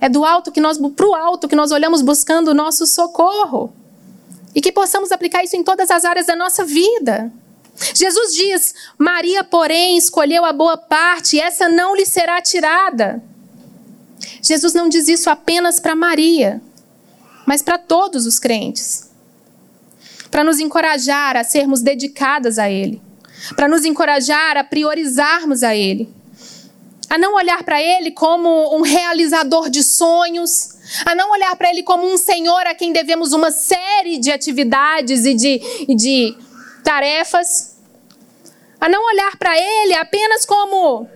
É 0.00 0.08
do 0.08 0.24
alto 0.24 0.50
que 0.50 0.60
nós, 0.60 0.78
para 0.96 1.06
o 1.06 1.14
alto 1.14 1.46
que 1.46 1.54
nós 1.54 1.70
olhamos 1.70 2.00
buscando 2.00 2.48
o 2.48 2.54
nosso 2.54 2.86
socorro. 2.86 3.81
E 4.54 4.60
que 4.60 4.72
possamos 4.72 5.12
aplicar 5.12 5.42
isso 5.42 5.56
em 5.56 5.64
todas 5.64 5.90
as 5.90 6.04
áreas 6.04 6.26
da 6.26 6.36
nossa 6.36 6.64
vida. 6.64 7.32
Jesus 7.94 8.34
diz: 8.34 8.74
Maria, 8.98 9.42
porém, 9.42 9.96
escolheu 9.96 10.44
a 10.44 10.52
boa 10.52 10.76
parte, 10.76 11.36
e 11.36 11.40
essa 11.40 11.68
não 11.68 11.96
lhe 11.96 12.04
será 12.04 12.40
tirada. 12.40 13.22
Jesus 14.42 14.74
não 14.74 14.88
diz 14.88 15.08
isso 15.08 15.30
apenas 15.30 15.80
para 15.80 15.96
Maria, 15.96 16.60
mas 17.46 17.62
para 17.62 17.78
todos 17.78 18.26
os 18.26 18.38
crentes. 18.38 19.10
Para 20.30 20.44
nos 20.44 20.58
encorajar 20.58 21.36
a 21.36 21.44
sermos 21.44 21.82
dedicadas 21.82 22.58
a 22.58 22.70
Ele, 22.70 23.00
para 23.56 23.68
nos 23.68 23.84
encorajar 23.84 24.56
a 24.56 24.64
priorizarmos 24.64 25.62
a 25.62 25.74
Ele, 25.74 26.08
a 27.12 27.18
não 27.18 27.34
olhar 27.34 27.62
para 27.62 27.78
ele 27.78 28.10
como 28.10 28.74
um 28.74 28.80
realizador 28.80 29.68
de 29.68 29.82
sonhos, 29.82 30.70
a 31.04 31.14
não 31.14 31.30
olhar 31.30 31.54
para 31.56 31.68
ele 31.68 31.82
como 31.82 32.10
um 32.10 32.16
senhor 32.16 32.66
a 32.66 32.74
quem 32.74 32.90
devemos 32.90 33.34
uma 33.34 33.50
série 33.50 34.16
de 34.16 34.32
atividades 34.32 35.26
e 35.26 35.34
de, 35.34 35.58
de 35.94 36.34
tarefas, 36.82 37.76
a 38.80 38.88
não 38.88 39.04
olhar 39.04 39.36
para 39.36 39.54
ele 39.58 39.92
apenas 39.92 40.46
como 40.46 41.06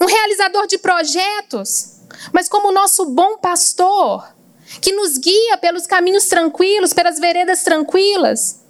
um 0.00 0.04
realizador 0.04 0.66
de 0.66 0.78
projetos, 0.78 2.00
mas 2.32 2.48
como 2.48 2.72
nosso 2.72 3.06
bom 3.06 3.38
pastor, 3.38 4.34
que 4.82 4.90
nos 4.90 5.16
guia 5.16 5.56
pelos 5.58 5.86
caminhos 5.86 6.24
tranquilos, 6.24 6.92
pelas 6.92 7.20
veredas 7.20 7.62
tranquilas, 7.62 8.63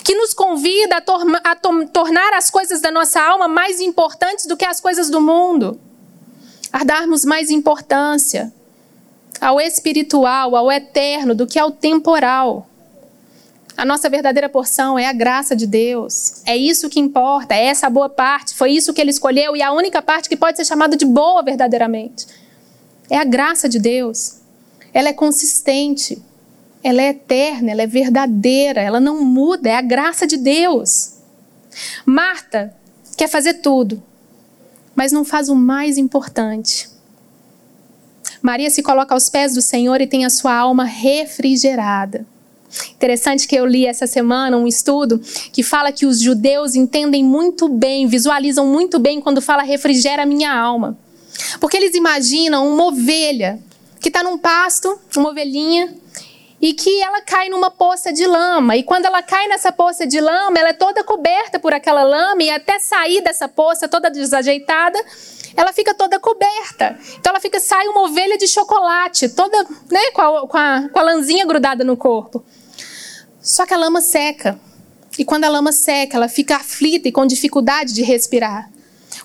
que 0.00 0.14
nos 0.14 0.32
convida 0.32 0.96
a, 0.96 1.50
a 1.50 1.56
to 1.56 1.86
tornar 1.88 2.32
as 2.34 2.48
coisas 2.48 2.80
da 2.80 2.90
nossa 2.90 3.20
alma 3.20 3.46
mais 3.46 3.80
importantes 3.80 4.46
do 4.46 4.56
que 4.56 4.64
as 4.64 4.80
coisas 4.80 5.10
do 5.10 5.20
mundo, 5.20 5.78
a 6.72 6.82
darmos 6.84 7.24
mais 7.24 7.50
importância 7.50 8.52
ao 9.40 9.60
espiritual, 9.60 10.56
ao 10.56 10.70
eterno, 10.70 11.34
do 11.34 11.46
que 11.46 11.58
ao 11.58 11.70
temporal. 11.70 12.66
A 13.76 13.84
nossa 13.84 14.08
verdadeira 14.08 14.48
porção 14.48 14.98
é 14.98 15.06
a 15.06 15.12
graça 15.12 15.56
de 15.56 15.66
Deus. 15.66 16.42
É 16.46 16.56
isso 16.56 16.88
que 16.88 17.00
importa, 17.00 17.54
é 17.54 17.64
essa 17.66 17.90
boa 17.90 18.08
parte. 18.08 18.54
Foi 18.54 18.70
isso 18.70 18.92
que 18.92 19.00
ele 19.00 19.10
escolheu 19.10 19.56
e 19.56 19.62
a 19.62 19.72
única 19.72 20.00
parte 20.00 20.28
que 20.28 20.36
pode 20.36 20.56
ser 20.56 20.64
chamada 20.64 20.96
de 20.96 21.04
boa 21.04 21.42
verdadeiramente. 21.42 22.26
É 23.10 23.18
a 23.18 23.24
graça 23.24 23.68
de 23.68 23.78
Deus. 23.78 24.40
Ela 24.94 25.08
é 25.08 25.12
consistente, 25.12 26.22
ela 26.82 27.02
é 27.02 27.10
eterna, 27.10 27.70
ela 27.70 27.82
é 27.82 27.86
verdadeira, 27.86 28.80
ela 28.80 29.00
não 29.00 29.24
muda, 29.24 29.68
é 29.68 29.76
a 29.76 29.82
graça 29.82 30.26
de 30.26 30.36
Deus. 30.36 31.14
Marta 32.04 32.74
quer 33.16 33.28
fazer 33.28 33.54
tudo, 33.54 34.02
mas 34.94 35.12
não 35.12 35.24
faz 35.24 35.48
o 35.48 35.54
mais 35.54 35.96
importante. 35.96 36.90
Maria 38.40 38.70
se 38.70 38.82
coloca 38.82 39.14
aos 39.14 39.28
pés 39.28 39.54
do 39.54 39.62
Senhor 39.62 40.00
e 40.00 40.06
tem 40.06 40.24
a 40.24 40.30
sua 40.30 40.54
alma 40.54 40.84
refrigerada. 40.84 42.26
Interessante 42.94 43.46
que 43.46 43.54
eu 43.54 43.66
li 43.66 43.86
essa 43.86 44.06
semana 44.06 44.56
um 44.56 44.66
estudo 44.66 45.20
que 45.52 45.62
fala 45.62 45.92
que 45.92 46.06
os 46.06 46.20
judeus 46.20 46.74
entendem 46.74 47.22
muito 47.22 47.68
bem, 47.68 48.06
visualizam 48.06 48.66
muito 48.66 48.98
bem 48.98 49.20
quando 49.20 49.42
fala 49.42 49.62
refrigera 49.62 50.26
minha 50.26 50.52
alma. 50.52 50.98
Porque 51.60 51.76
eles 51.76 51.94
imaginam 51.94 52.66
uma 52.72 52.86
ovelha 52.86 53.60
que 54.00 54.08
está 54.08 54.22
num 54.22 54.38
pasto, 54.38 54.98
uma 55.16 55.30
ovelhinha, 55.30 55.94
e 56.62 56.72
que 56.72 57.02
ela 57.02 57.20
cai 57.20 57.48
numa 57.48 57.72
poça 57.72 58.12
de 58.12 58.24
lama. 58.24 58.76
E 58.76 58.84
quando 58.84 59.06
ela 59.06 59.20
cai 59.20 59.48
nessa 59.48 59.72
poça 59.72 60.06
de 60.06 60.20
lama, 60.20 60.56
ela 60.56 60.68
é 60.68 60.72
toda 60.72 61.02
coberta 61.02 61.58
por 61.58 61.74
aquela 61.74 62.04
lama 62.04 62.40
e 62.40 62.50
até 62.50 62.78
sair 62.78 63.20
dessa 63.20 63.48
poça 63.48 63.88
toda 63.88 64.08
desajeitada, 64.08 64.96
ela 65.56 65.72
fica 65.72 65.92
toda 65.92 66.20
coberta. 66.20 66.96
Então 67.18 67.32
ela 67.32 67.40
fica 67.40 67.58
sai 67.58 67.88
uma 67.88 68.02
ovelha 68.02 68.38
de 68.38 68.46
chocolate, 68.46 69.28
toda, 69.30 69.66
né, 69.90 70.12
com 70.12 70.22
a, 70.22 70.46
com 70.46 70.56
a, 70.56 70.88
com 70.88 70.98
a 71.00 71.02
lãzinha 71.02 71.44
grudada 71.44 71.82
no 71.82 71.96
corpo. 71.96 72.44
Só 73.40 73.66
que 73.66 73.74
a 73.74 73.76
lama 73.76 74.00
seca. 74.00 74.56
E 75.18 75.24
quando 75.24 75.44
a 75.44 75.48
lama 75.48 75.72
seca, 75.72 76.16
ela 76.16 76.28
fica 76.28 76.56
aflita 76.56 77.08
e 77.08 77.12
com 77.12 77.26
dificuldade 77.26 77.92
de 77.92 78.02
respirar. 78.02 78.70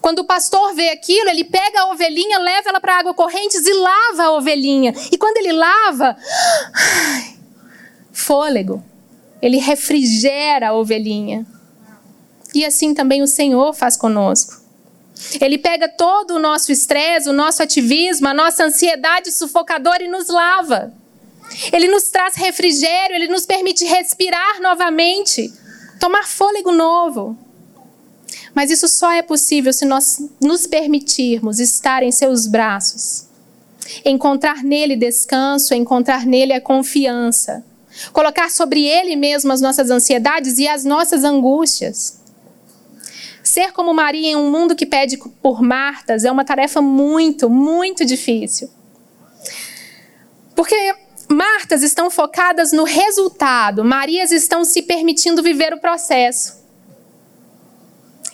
Quando 0.02 0.20
o 0.20 0.26
pastor 0.26 0.74
vê 0.74 0.90
aquilo, 0.90 1.30
ele 1.30 1.44
pega 1.44 1.82
a 1.82 1.92
ovelhinha, 1.92 2.40
leva 2.40 2.70
ela 2.70 2.80
para 2.80 3.00
água 3.00 3.14
correntes 3.14 3.66
e 3.66 3.74
lava 3.74 4.24
a 4.24 4.32
ovelhinha. 4.32 4.94
E 5.12 5.18
quando 5.18 5.38
ele 5.38 5.54
lava, 5.54 6.18
fôlego, 8.12 8.84
ele 9.42 9.58
refrigera 9.58 10.70
a 10.70 10.74
ovelhinha. 10.74 11.46
E 12.54 12.66
assim 12.66 12.94
também 12.94 13.22
o 13.22 13.28
Senhor 13.28 13.74
faz 13.74 13.98
conosco. 13.98 14.66
Ele 15.42 15.58
pega 15.58 15.90
todo 15.90 16.36
o 16.36 16.40
nosso 16.40 16.72
estresse, 16.72 17.30
o 17.30 17.34
nosso 17.34 17.64
ativismo, 17.64 18.28
a 18.28 18.34
nossa 18.34 18.64
ansiedade 18.64 19.32
sufocadora 19.32 20.04
e 20.04 20.08
nos 20.08 20.28
lava. 20.28 20.94
Ele 21.72 21.88
nos 21.88 22.10
traz 22.10 22.36
refrigério, 22.36 23.16
ele 23.16 23.28
nos 23.28 23.46
permite 23.46 23.86
respirar 23.86 24.62
novamente, 24.62 25.52
tomar 26.00 26.28
fôlego 26.28 26.72
novo. 26.72 27.38
Mas 28.58 28.72
isso 28.72 28.88
só 28.88 29.12
é 29.12 29.22
possível 29.22 29.72
se 29.72 29.86
nós 29.86 30.20
nos 30.42 30.66
permitirmos 30.66 31.60
estar 31.60 32.02
em 32.02 32.12
seus 32.12 32.48
braços, 32.48 33.28
encontrar 34.04 34.64
nele 34.64 34.96
descanso, 34.96 35.76
encontrar 35.76 36.26
nele 36.26 36.52
a 36.54 36.60
confiança, 36.60 37.64
colocar 38.12 38.50
sobre 38.50 38.84
ele 38.84 39.16
mesmo 39.16 39.52
as 39.52 39.62
nossas 39.62 39.92
ansiedades 39.92 40.58
e 40.58 40.68
as 40.68 40.84
nossas 40.84 41.24
angústias. 41.24 42.20
Ser 43.44 43.74
como 43.74 43.94
Maria 43.94 44.30
em 44.30 44.36
um 44.36 44.50
mundo 44.50 44.76
que 44.76 44.88
pede 44.88 45.20
por 45.40 45.62
Martas 45.62 46.26
é 46.26 46.32
uma 46.32 46.44
tarefa 46.44 46.82
muito, 46.82 47.52
muito 47.52 48.04
difícil. 48.04 48.72
Porque 50.56 50.96
Martas 51.30 51.84
estão 51.84 52.10
focadas 52.10 52.72
no 52.72 52.86
resultado, 52.86 53.86
Marias 53.86 54.32
estão 54.32 54.66
se 54.66 54.82
permitindo 54.82 55.44
viver 55.44 55.76
o 55.76 55.80
processo. 55.80 56.66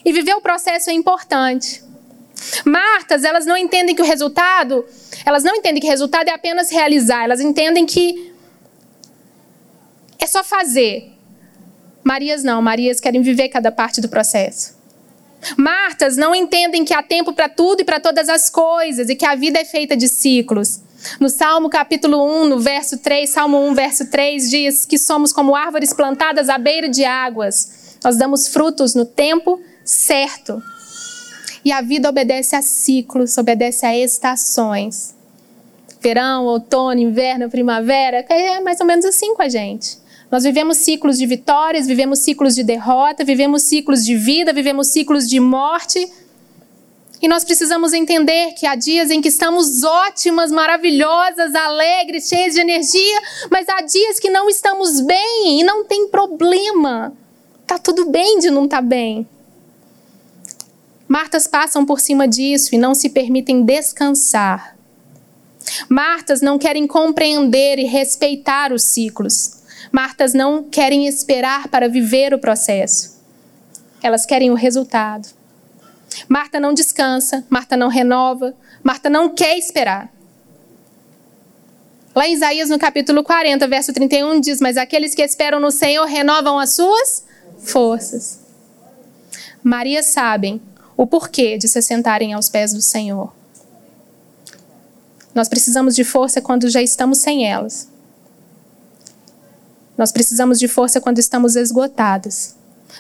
E 0.06 0.12
viver 0.12 0.36
o 0.36 0.42
processo 0.42 0.90
é 0.90 0.94
importante. 0.94 1.84
Martas, 2.66 3.24
elas 3.24 3.46
não 3.46 3.56
entendem 3.56 3.96
que 3.96 4.02
o 4.02 4.06
resultado, 4.06 4.86
elas 5.26 5.44
não 5.44 5.56
entendem 5.56 5.82
que 5.82 5.88
o 5.88 5.90
resultado 5.90 6.28
é 6.28 6.32
apenas 6.32 6.72
realizar, 6.72 7.24
elas 7.24 7.40
entendem 7.40 7.86
que 7.86 8.34
é 10.20 10.28
só 10.28 10.44
fazer. 10.44 11.12
Marias 12.04 12.44
não, 12.44 12.62
Marias 12.62 13.00
querem 13.00 13.22
viver 13.22 13.50
cada 13.50 13.72
parte 13.72 14.02
do 14.02 14.10
processo. 14.10 14.76
Martas 15.58 16.16
não 16.16 16.34
entendem 16.34 16.86
que 16.86 16.94
há 16.94 17.04
tempo 17.04 17.34
para 17.34 17.50
tudo 17.50 17.82
e 17.82 17.86
para 17.86 18.00
todas 18.00 18.30
as 18.30 18.50
coisas 18.50 19.10
e 19.10 19.16
que 19.16 19.26
a 19.26 19.36
vida 19.36 19.60
é 19.60 19.66
feita 19.66 19.96
de 19.96 20.08
ciclos. 20.08 20.82
No 21.20 21.30
Salmo 21.30 21.70
capítulo 21.70 22.26
1, 22.44 22.46
no 22.46 22.60
verso 22.60 22.98
3, 22.98 23.30
Salmo 23.30 23.60
1, 23.68 23.74
verso 23.74 24.10
3 24.10 24.50
diz 24.50 24.86
que 24.86 24.98
somos 24.98 25.34
como 25.34 25.56
árvores 25.56 25.94
plantadas 25.94 26.48
à 26.48 26.58
beira 26.58 26.88
de 26.88 27.04
águas. 27.04 27.98
Nós 28.04 28.18
damos 28.18 28.48
frutos 28.48 28.96
no 28.96 29.06
tempo 29.06 29.62
certo. 29.84 30.62
E 31.64 31.72
a 31.72 31.82
vida 31.82 32.10
obedece 32.10 32.56
a 32.56 32.62
ciclos, 32.62 33.38
obedece 33.38 33.86
a 33.86 33.98
estações. 33.98 35.16
Verão, 36.02 36.46
outono, 36.46 37.00
inverno, 37.00 37.50
primavera, 37.50 38.26
é 38.30 38.60
mais 38.60 38.80
ou 38.82 38.86
menos 38.86 39.06
assim 39.06 39.34
com 39.34 39.42
a 39.42 39.48
gente. 39.48 39.98
Nós 40.30 40.44
vivemos 40.44 40.78
ciclos 40.78 41.18
de 41.18 41.26
vitórias, 41.26 41.88
vivemos 41.88 42.20
ciclos 42.20 42.56
de 42.56 42.64
derrota, 42.64 43.24
vivemos 43.24 43.62
ciclos 43.62 44.04
de 44.04 44.18
vida, 44.18 44.52
vivemos 44.52 44.88
ciclos 44.88 45.30
de 45.30 45.40
morte. 45.40 46.12
E 47.22 47.28
nós 47.28 47.46
precisamos 47.46 47.94
entender 47.94 48.52
que 48.54 48.66
há 48.66 48.76
dias 48.76 49.10
em 49.10 49.22
que 49.22 49.30
estamos 49.30 49.84
ótimas, 49.84 50.52
maravilhosas, 50.52 51.56
alegres, 51.56 52.28
cheias 52.28 52.54
de 52.54 52.60
energia, 52.60 53.22
mas 53.50 53.70
há 53.70 53.82
dias 53.82 54.20
que 54.20 54.30
não 54.30 54.50
estamos 54.50 55.00
bem 55.00 55.62
e 55.62 55.64
não 55.64 55.86
tem 55.86 56.10
problema. 56.10 57.14
Tá 57.66 57.78
tudo 57.78 58.10
bem 58.10 58.40
de 58.40 58.50
não 58.50 58.66
estar 58.66 58.78
tá 58.78 58.82
bem. 58.82 59.26
Martas 61.08 61.48
passam 61.48 61.86
por 61.86 62.00
cima 62.00 62.28
disso 62.28 62.74
e 62.74 62.78
não 62.78 62.96
se 62.96 63.10
permitem 63.10 63.64
descansar. 63.64 64.76
Martas 65.90 66.42
não 66.42 66.58
querem 66.58 66.88
compreender 66.88 67.80
e 67.80 67.86
respeitar 67.86 68.72
os 68.72 68.84
ciclos. 68.84 69.62
Martas 69.92 70.34
não 70.34 70.64
querem 70.64 71.08
esperar 71.08 71.68
para 71.68 71.88
viver 71.88 72.34
o 72.34 72.40
processo. 72.40 73.22
Elas 74.02 74.26
querem 74.26 74.52
o 74.52 74.56
resultado. 74.56 75.28
Marta 76.28 76.60
não 76.60 76.74
descansa, 76.74 77.46
Marta 77.50 77.76
não 77.76 77.88
renova, 77.88 78.56
Marta 78.84 79.10
não 79.10 79.30
quer 79.30 79.58
esperar. 79.58 80.12
Lá 82.16 82.28
em 82.28 82.34
Isaías, 82.34 82.70
no 82.70 82.78
capítulo 82.78 83.24
40, 83.24 83.68
verso 83.68 83.92
31, 83.92 84.40
diz: 84.40 84.62
Mas 84.62 84.78
aqueles 84.78 85.16
que 85.16 85.24
esperam 85.24 85.60
no 85.60 85.72
Senhor 85.72 86.06
renovam 86.06 86.60
as 86.60 86.74
suas 86.74 87.26
forças. 87.58 88.40
Maria 89.64 90.04
sabem 90.04 90.62
o 90.96 91.08
porquê 91.08 91.58
de 91.58 91.68
se 91.68 91.82
sentarem 91.82 92.34
aos 92.34 92.50
pés 92.50 92.74
do 92.74 92.82
Senhor. 92.82 93.34
Nós 95.34 95.50
precisamos 95.50 95.96
de 95.96 96.04
força 96.04 96.42
quando 96.42 96.70
já 96.70 96.82
estamos 96.82 97.18
sem 97.18 97.48
elas. 97.48 97.88
Nós 99.98 100.12
precisamos 100.12 100.60
de 100.60 100.68
força 100.68 101.02
quando 101.02 101.20
estamos 101.20 101.56
esgotados. 101.56 102.56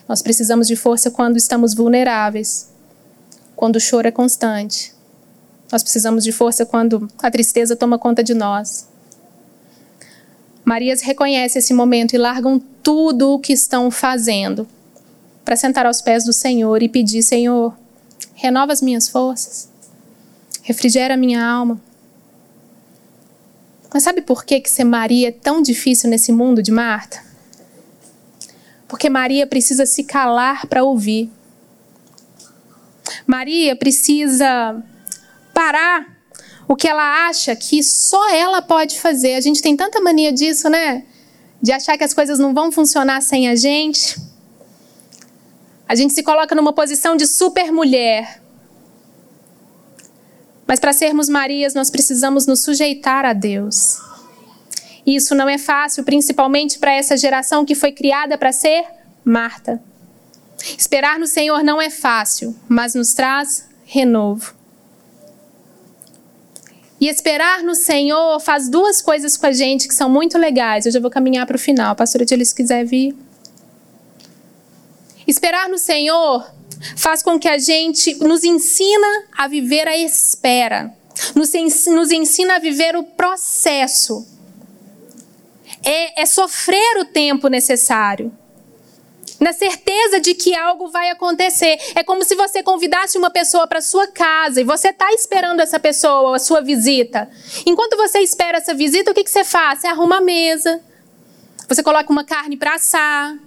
Nós 0.08 0.22
precisamos 0.22 0.68
de 0.68 0.76
força 0.76 1.12
quando 1.12 1.38
estamos 1.38 1.74
vulneráveis. 1.74 2.70
Quando 3.56 3.76
o 3.76 3.80
choro 3.80 4.08
é 4.08 4.12
constante. 4.12 4.94
Nós 5.72 5.84
precisamos 5.84 6.24
de 6.24 6.32
força 6.32 6.66
quando 6.66 7.08
a 7.22 7.32
tristeza 7.32 7.76
toma 7.76 8.00
conta 8.00 8.24
de 8.24 8.34
nós. 8.34 8.88
Marias 10.64 11.02
reconhece 11.02 11.60
esse 11.60 11.74
momento 11.74 12.14
e 12.14 12.18
largam 12.18 12.60
tudo 12.82 13.34
o 13.34 13.40
que 13.40 13.54
estão 13.54 13.92
fazendo 13.92 14.68
para 15.44 15.56
sentar 15.56 15.86
aos 15.86 16.02
pés 16.02 16.24
do 16.24 16.32
Senhor 16.32 16.82
e 16.82 16.88
pedir: 16.88 17.22
Senhor, 17.22 17.76
renova 18.44 18.74
as 18.74 18.82
minhas 18.82 19.08
forças, 19.08 19.70
refrigera 20.64 21.14
a 21.14 21.18
minha 21.18 21.42
alma. 21.42 21.82
Mas 23.94 24.04
sabe 24.04 24.22
por 24.22 24.44
que, 24.44 24.60
que 24.60 24.70
ser 24.70 24.84
Maria 24.84 25.30
é 25.30 25.32
tão 25.32 25.62
difícil 25.62 26.10
nesse 26.10 26.34
mundo 26.34 26.62
de 26.62 26.70
Marta? 26.70 27.24
Porque 28.86 29.10
Maria 29.10 29.48
precisa 29.48 29.86
se 29.86 30.04
calar 30.04 30.68
para 30.68 30.84
ouvir. 30.84 31.32
Maria 33.26 33.78
precisa 33.78 34.84
parar 35.54 36.06
o 36.68 36.76
que 36.76 36.88
ela 36.88 37.30
acha 37.30 37.56
que 37.56 37.82
só 37.82 38.30
ela 38.32 38.62
pode 38.62 39.00
fazer. 39.00 39.36
A 39.36 39.42
gente 39.42 39.62
tem 39.62 39.78
tanta 39.78 40.02
mania 40.02 40.34
disso, 40.34 40.70
né? 40.70 41.06
De 41.62 41.72
achar 41.72 41.98
que 41.98 42.04
as 42.04 42.14
coisas 42.14 42.40
não 42.40 42.54
vão 42.54 42.74
funcionar 42.74 43.22
sem 43.22 43.48
a 43.48 43.56
gente. 43.56 44.18
A 45.88 45.96
gente 45.96 46.14
se 46.14 46.24
coloca 46.24 46.56
numa 46.56 46.74
posição 46.74 47.16
de 47.16 47.28
super 47.28 47.72
mulher. 47.72 48.42
Mas 50.66 50.80
para 50.80 50.94
sermos 50.94 51.30
Marias, 51.30 51.74
nós 51.74 51.90
precisamos 51.90 52.48
nos 52.48 52.62
sujeitar 52.62 53.26
a 53.26 53.34
Deus. 53.34 54.00
E 55.06 55.16
isso 55.16 55.36
não 55.36 55.50
é 55.50 55.58
fácil, 55.58 56.04
principalmente 56.04 56.80
para 56.80 56.94
essa 56.94 57.18
geração 57.18 57.66
que 57.66 57.76
foi 57.76 57.92
criada 57.92 58.38
para 58.38 58.52
ser 58.52 58.86
Marta. 59.24 59.82
Esperar 60.78 61.20
no 61.20 61.28
Senhor 61.28 61.64
não 61.64 61.82
é 61.82 61.90
fácil, 61.90 62.56
mas 62.70 62.96
nos 62.96 63.14
traz 63.14 63.68
renovo. 63.86 64.54
E 67.00 67.10
esperar 67.10 67.64
no 67.64 67.76
Senhor 67.76 68.40
faz 68.40 68.70
duas 68.70 69.02
coisas 69.02 69.36
com 69.36 69.46
a 69.46 69.52
gente 69.52 69.90
que 69.90 69.94
são 69.94 70.10
muito 70.10 70.38
legais. 70.38 70.86
Eu 70.86 70.92
já 70.92 71.02
vou 71.02 71.12
caminhar 71.12 71.46
para 71.46 71.58
o 71.58 71.60
final. 71.60 71.94
Pastora 71.96 72.26
Tia, 72.26 72.44
se 72.46 72.56
quiser 72.56 72.86
vir. 72.86 73.14
Esperar 75.28 75.70
no 75.70 75.78
Senhor 75.78 76.46
faz 76.98 77.24
com 77.24 77.40
que 77.40 77.48
a 77.48 77.58
gente 77.58 78.16
nos 78.16 78.44
ensina 78.44 79.26
a 79.38 79.48
viver 79.48 79.88
a 79.88 79.98
espera. 79.98 80.94
Nos, 81.36 81.54
ensina 82.12 82.56
a 82.56 82.60
viver 82.60 82.96
o 82.96 83.04
processo. 83.04 84.28
É, 85.84 86.22
é 86.22 86.26
sofrer 86.26 86.98
o 87.00 87.06
tempo 87.06 87.48
necessário 87.48 88.32
na 89.44 89.52
certeza 89.52 90.22
de 90.22 90.34
que 90.34 90.56
algo 90.56 90.88
vai 90.88 91.10
acontecer. 91.10 91.78
É 91.96 92.04
como 92.04 92.24
se 92.24 92.34
você 92.34 92.64
convidasse 92.64 93.18
uma 93.18 93.30
pessoa 93.30 93.68
para 93.68 93.82
sua 93.82 94.08
casa 94.08 94.62
e 94.62 94.64
você 94.64 94.90
está 94.90 95.12
esperando 95.14 95.60
essa 95.60 95.78
pessoa, 95.78 96.38
a 96.38 96.40
sua 96.40 96.62
visita. 96.62 97.30
Enquanto 97.66 97.98
você 97.98 98.20
espera 98.20 98.60
essa 98.60 98.74
visita, 98.74 99.12
o 99.12 99.14
que, 99.14 99.24
que 99.24 99.30
você 99.30 99.44
faz? 99.44 99.82
Você 99.82 99.88
arruma 99.88 100.18
a 100.18 100.22
mesa, 100.22 100.80
você 101.68 101.84
coloca 101.84 102.10
uma 102.10 102.24
carne 102.24 102.56
para 102.56 102.76
assar, 102.76 103.38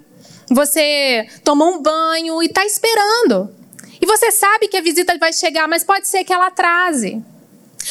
você 0.50 1.26
toma 1.42 1.64
um 1.64 1.80
banho 1.80 2.42
e 2.42 2.46
está 2.46 2.64
esperando. 2.64 3.54
E 4.00 4.06
você 4.06 4.30
sabe 4.30 4.68
que 4.68 4.76
a 4.76 4.82
visita 4.82 5.16
vai 5.18 5.32
chegar, 5.32 5.66
mas 5.66 5.82
pode 5.82 6.06
ser 6.06 6.24
que 6.24 6.32
ela 6.32 6.46
atrase. 6.46 7.22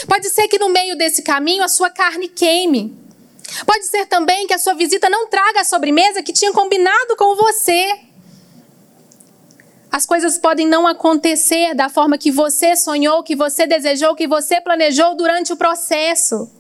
Pode 0.08 0.30
ser 0.30 0.48
que 0.48 0.60
no 0.60 0.70
meio 0.70 0.98
desse 0.98 1.22
caminho 1.22 1.64
a 1.64 1.68
sua 1.68 1.90
carne 1.90 2.28
queime. 2.28 2.96
Pode 3.66 3.86
ser 3.86 4.06
também 4.06 4.48
que 4.48 4.54
a 4.54 4.58
sua 4.58 4.74
visita 4.74 5.10
não 5.10 5.28
traga 5.28 5.62
a 5.62 5.64
sobremesa 5.64 6.24
que 6.24 6.34
tinha 6.34 6.52
combinado 6.52 7.16
com 7.16 7.36
você. 7.36 8.00
As 9.92 10.06
coisas 10.06 10.38
podem 10.38 10.68
não 10.68 10.86
acontecer 10.86 11.74
da 11.74 11.88
forma 11.88 12.18
que 12.18 12.32
você 12.32 12.76
sonhou, 12.76 13.24
que 13.24 13.36
você 13.36 13.66
desejou, 13.66 14.16
que 14.16 14.28
você 14.28 14.60
planejou 14.60 15.16
durante 15.16 15.54
o 15.54 15.58
processo. 15.58 16.52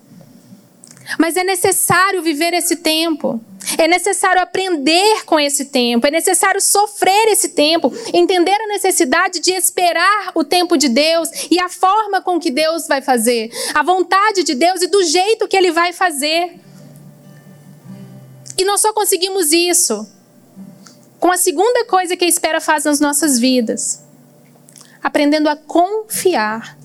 Mas 1.19 1.35
é 1.35 1.43
necessário 1.43 2.21
viver 2.21 2.53
esse 2.53 2.77
tempo. 2.77 3.41
É 3.77 3.87
necessário 3.87 4.41
aprender 4.41 5.25
com 5.25 5.39
esse 5.39 5.65
tempo. 5.65 6.05
É 6.07 6.11
necessário 6.11 6.61
sofrer 6.61 7.29
esse 7.29 7.49
tempo. 7.49 7.91
Entender 8.13 8.53
a 8.53 8.67
necessidade 8.67 9.39
de 9.39 9.51
esperar 9.51 10.31
o 10.35 10.43
tempo 10.43 10.77
de 10.77 10.89
Deus 10.89 11.29
e 11.49 11.59
a 11.59 11.69
forma 11.69 12.21
com 12.21 12.39
que 12.39 12.51
Deus 12.51 12.87
vai 12.87 13.01
fazer. 13.01 13.49
A 13.73 13.83
vontade 13.83 14.43
de 14.43 14.53
Deus 14.53 14.81
e 14.81 14.87
do 14.87 15.03
jeito 15.03 15.47
que 15.47 15.57
Ele 15.57 15.71
vai 15.71 15.91
fazer. 15.91 16.59
E 18.57 18.63
nós 18.63 18.81
só 18.81 18.93
conseguimos 18.93 19.51
isso 19.51 20.07
com 21.19 21.31
a 21.31 21.37
segunda 21.37 21.85
coisa 21.85 22.15
que 22.15 22.23
a 22.23 22.27
espera 22.27 22.61
faz 22.61 22.83
nas 22.83 22.99
nossas 22.99 23.39
vidas: 23.39 24.03
aprendendo 25.01 25.49
a 25.49 25.55
confiar. 25.55 26.77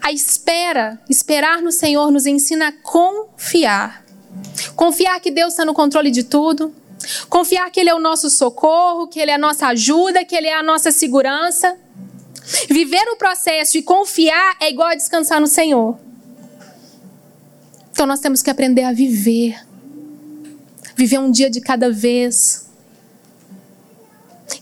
A 0.00 0.12
espera, 0.12 1.00
esperar 1.08 1.62
no 1.62 1.72
Senhor, 1.72 2.10
nos 2.10 2.26
ensina 2.26 2.68
a 2.68 2.72
confiar. 2.72 4.04
Confiar 4.74 5.20
que 5.20 5.30
Deus 5.30 5.52
está 5.52 5.64
no 5.64 5.74
controle 5.74 6.10
de 6.10 6.24
tudo. 6.24 6.74
Confiar 7.28 7.70
que 7.70 7.80
Ele 7.80 7.90
é 7.90 7.94
o 7.94 8.00
nosso 8.00 8.28
socorro, 8.28 9.06
que 9.06 9.20
Ele 9.20 9.30
é 9.30 9.34
a 9.34 9.38
nossa 9.38 9.68
ajuda, 9.68 10.24
que 10.24 10.36
Ele 10.36 10.48
é 10.48 10.54
a 10.54 10.62
nossa 10.62 10.90
segurança. 10.90 11.76
Viver 12.68 13.06
o 13.10 13.16
processo 13.16 13.76
e 13.76 13.82
confiar 13.82 14.56
é 14.60 14.70
igual 14.70 14.88
a 14.88 14.94
descansar 14.94 15.40
no 15.40 15.46
Senhor. 15.46 15.98
Então 17.92 18.06
nós 18.06 18.20
temos 18.20 18.42
que 18.42 18.50
aprender 18.50 18.84
a 18.84 18.92
viver. 18.92 19.58
Viver 20.96 21.18
um 21.18 21.30
dia 21.30 21.50
de 21.50 21.60
cada 21.60 21.90
vez. 21.90 22.68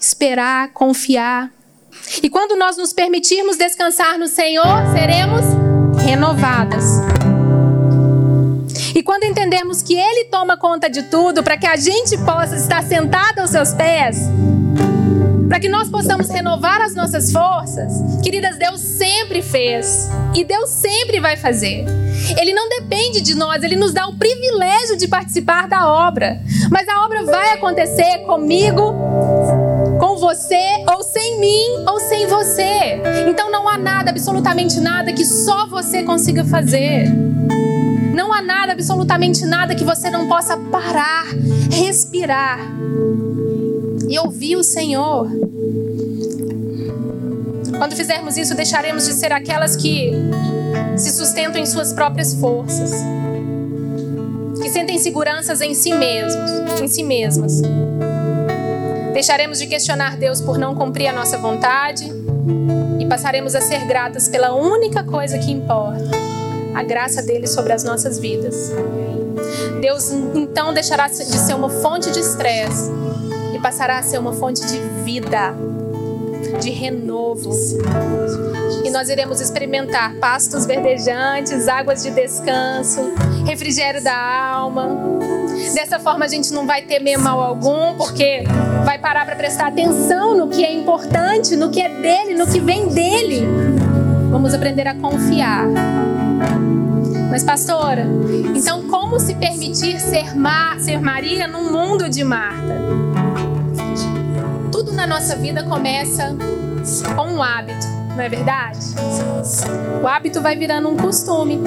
Esperar, 0.00 0.72
confiar. 0.72 1.52
E 2.23 2.31
quando 2.31 2.57
nós 2.57 2.77
nos 2.77 2.92
permitirmos 2.92 3.57
descansar 3.57 4.19
no 4.19 4.27
Senhor, 4.27 4.64
seremos 4.92 5.45
renovadas. 6.03 6.85
E 8.95 9.03
quando 9.03 9.25
entendermos 9.25 9.83
que 9.83 9.95
Ele 9.95 10.25
toma 10.25 10.57
conta 10.57 10.88
de 10.88 11.03
tudo, 11.05 11.42
para 11.42 11.57
que 11.57 11.66
a 11.66 11.77
gente 11.77 12.16
possa 12.19 12.57
estar 12.57 12.83
sentado 12.83 13.40
aos 13.40 13.51
seus 13.51 13.73
pés, 13.75 14.16
para 15.49 15.61
que 15.61 15.69
nós 15.69 15.88
possamos 15.88 16.29
renovar 16.29 16.81
as 16.81 16.95
nossas 16.95 17.31
forças, 17.31 17.92
queridas, 18.23 18.59
Deus 18.59 18.81
sempre 18.81 19.42
fez 19.42 20.09
e 20.35 20.45
Deus 20.45 20.71
sempre 20.71 21.21
vai 21.21 21.37
fazer. 21.37 21.85
Ele 22.38 22.53
não 22.53 22.69
depende 22.69 23.21
de 23.21 23.35
nós, 23.35 23.62
ele 23.62 23.77
nos 23.77 23.92
dá 23.92 24.07
o 24.07 24.16
privilégio 24.16 24.97
de 24.97 25.07
participar 25.07 25.69
da 25.69 25.88
obra. 25.88 26.40
Mas 26.71 26.88
a 26.88 27.05
obra 27.05 27.25
vai 27.25 27.53
acontecer 27.53 28.19
comigo, 28.27 28.95
com 29.98 30.16
você, 30.16 30.85
ou 30.94 31.02
sem 31.02 31.40
mim, 31.40 31.85
ou 31.88 31.98
sem 32.00 32.26
você. 32.26 33.00
Então 33.28 33.50
não 33.50 33.68
há 33.68 33.78
nada, 33.78 34.11
absolutamente 34.11 34.80
nada, 34.80 35.12
que 35.12 35.24
só 35.24 35.66
você 35.66 36.02
consiga 36.02 36.44
fazer. 36.44 37.09
Não 38.14 38.32
há 38.32 38.40
nada, 38.42 38.72
absolutamente 38.72 39.44
nada, 39.44 39.74
que 39.74 39.85
você 39.85 40.11
não 40.11 40.28
possa 40.28 40.56
parar, 40.56 41.26
respirar 41.70 42.61
e 44.09 44.18
ouvir 44.18 44.56
o 44.56 44.62
Senhor. 44.62 45.28
Quando 47.76 47.94
fizermos 47.94 48.37
isso, 48.37 48.54
deixaremos 48.54 49.04
de 49.04 49.12
ser 49.12 49.32
aquelas 49.32 49.76
que 49.76 50.12
se 50.96 51.11
sustentam 51.11 51.61
em 51.61 51.66
suas 51.66 51.92
próprias 51.92 52.32
forças, 52.35 52.90
que 54.62 54.70
sentem 54.70 54.98
seguranças 54.98 55.61
em 55.61 55.74
si 55.74 55.92
mesmos, 55.92 56.80
em 56.80 56.88
si 56.88 57.02
mesmas. 57.02 57.61
Deixaremos 59.16 59.57
de 59.57 59.66
questionar 59.66 60.14
Deus 60.18 60.42
por 60.42 60.59
não 60.59 60.74
cumprir 60.74 61.07
a 61.07 61.12
nossa 61.14 61.38
vontade 61.38 62.05
e 63.00 63.07
passaremos 63.07 63.55
a 63.55 63.62
ser 63.62 63.87
gratas 63.87 64.29
pela 64.29 64.55
única 64.55 65.02
coisa 65.02 65.38
que 65.38 65.50
importa, 65.50 66.11
a 66.74 66.83
graça 66.83 67.22
dele 67.22 67.46
sobre 67.46 67.72
as 67.72 67.83
nossas 67.83 68.18
vidas. 68.18 68.70
Deus 69.81 70.11
então 70.35 70.74
deixará 70.74 71.09
de 71.09 71.14
ser 71.14 71.55
uma 71.55 71.70
fonte 71.70 72.11
de 72.11 72.20
estresse 72.20 72.90
e 73.55 73.59
passará 73.59 74.00
a 74.00 74.02
ser 74.02 74.18
uma 74.18 74.35
fonte 74.35 74.66
de 74.66 74.79
vida 75.02 75.55
de 76.61 76.68
renovo. 76.68 77.52
E 78.85 78.90
nós 78.90 79.09
iremos 79.09 79.40
experimentar 79.40 80.14
pastos 80.16 80.66
verdejantes, 80.66 81.68
águas 81.68 82.02
de 82.02 82.11
descanso, 82.11 83.14
refrigério 83.46 84.05
da 84.05 84.14
alma. 84.14 84.94
Dessa 85.72 85.98
forma 85.98 86.26
a 86.26 86.29
gente 86.29 86.52
não 86.52 86.66
vai 86.66 86.83
temer 86.83 87.18
mal 87.18 87.40
algum, 87.40 87.96
porque 87.96 88.44
vai 88.87 89.01
parar 89.01 89.27
para 89.27 89.35
prestar 89.35 89.66
atenção 89.66 90.37
no 90.37 90.46
que 90.46 90.64
é 90.64 90.72
importante, 90.72 91.57
no 91.57 91.70
que 91.70 91.83
é 91.83 91.88
dele, 91.88 92.37
no 92.37 92.46
que 92.46 92.61
vem 92.61 92.87
dele. 92.87 93.44
Vamos 94.31 94.55
aprender 94.55 94.87
a 94.87 94.94
confiar. 94.94 95.67
Mas, 97.29 97.42
pastora, 97.42 98.06
então 98.54 98.88
como 98.88 99.19
se 99.19 99.35
permitir 99.35 100.00
ser, 100.00 100.37
Mar, 100.37 100.79
ser 100.79 101.00
Maria 101.00 101.48
num 101.48 101.73
mundo 101.73 102.08
de 102.08 102.23
Marta? 102.23 102.77
tudo 104.71 104.92
na 104.92 105.06
nossa 105.06 105.35
vida 105.35 105.65
começa 105.65 106.37
com 107.17 107.23
um 107.23 107.42
hábito, 107.42 107.87
não 108.15 108.21
é 108.21 108.29
verdade? 108.29 108.79
O 110.00 110.06
hábito 110.06 110.40
vai 110.40 110.54
virando 110.54 110.88
um 110.88 110.96
costume. 110.96 111.60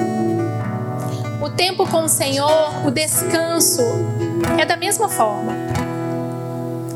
O 1.42 1.50
tempo 1.50 1.86
com 1.86 2.04
o 2.04 2.08
Senhor, 2.08 2.86
o 2.86 2.90
descanso, 2.90 3.82
é 4.58 4.64
da 4.64 4.76
mesma 4.76 5.08
forma. 5.08 5.59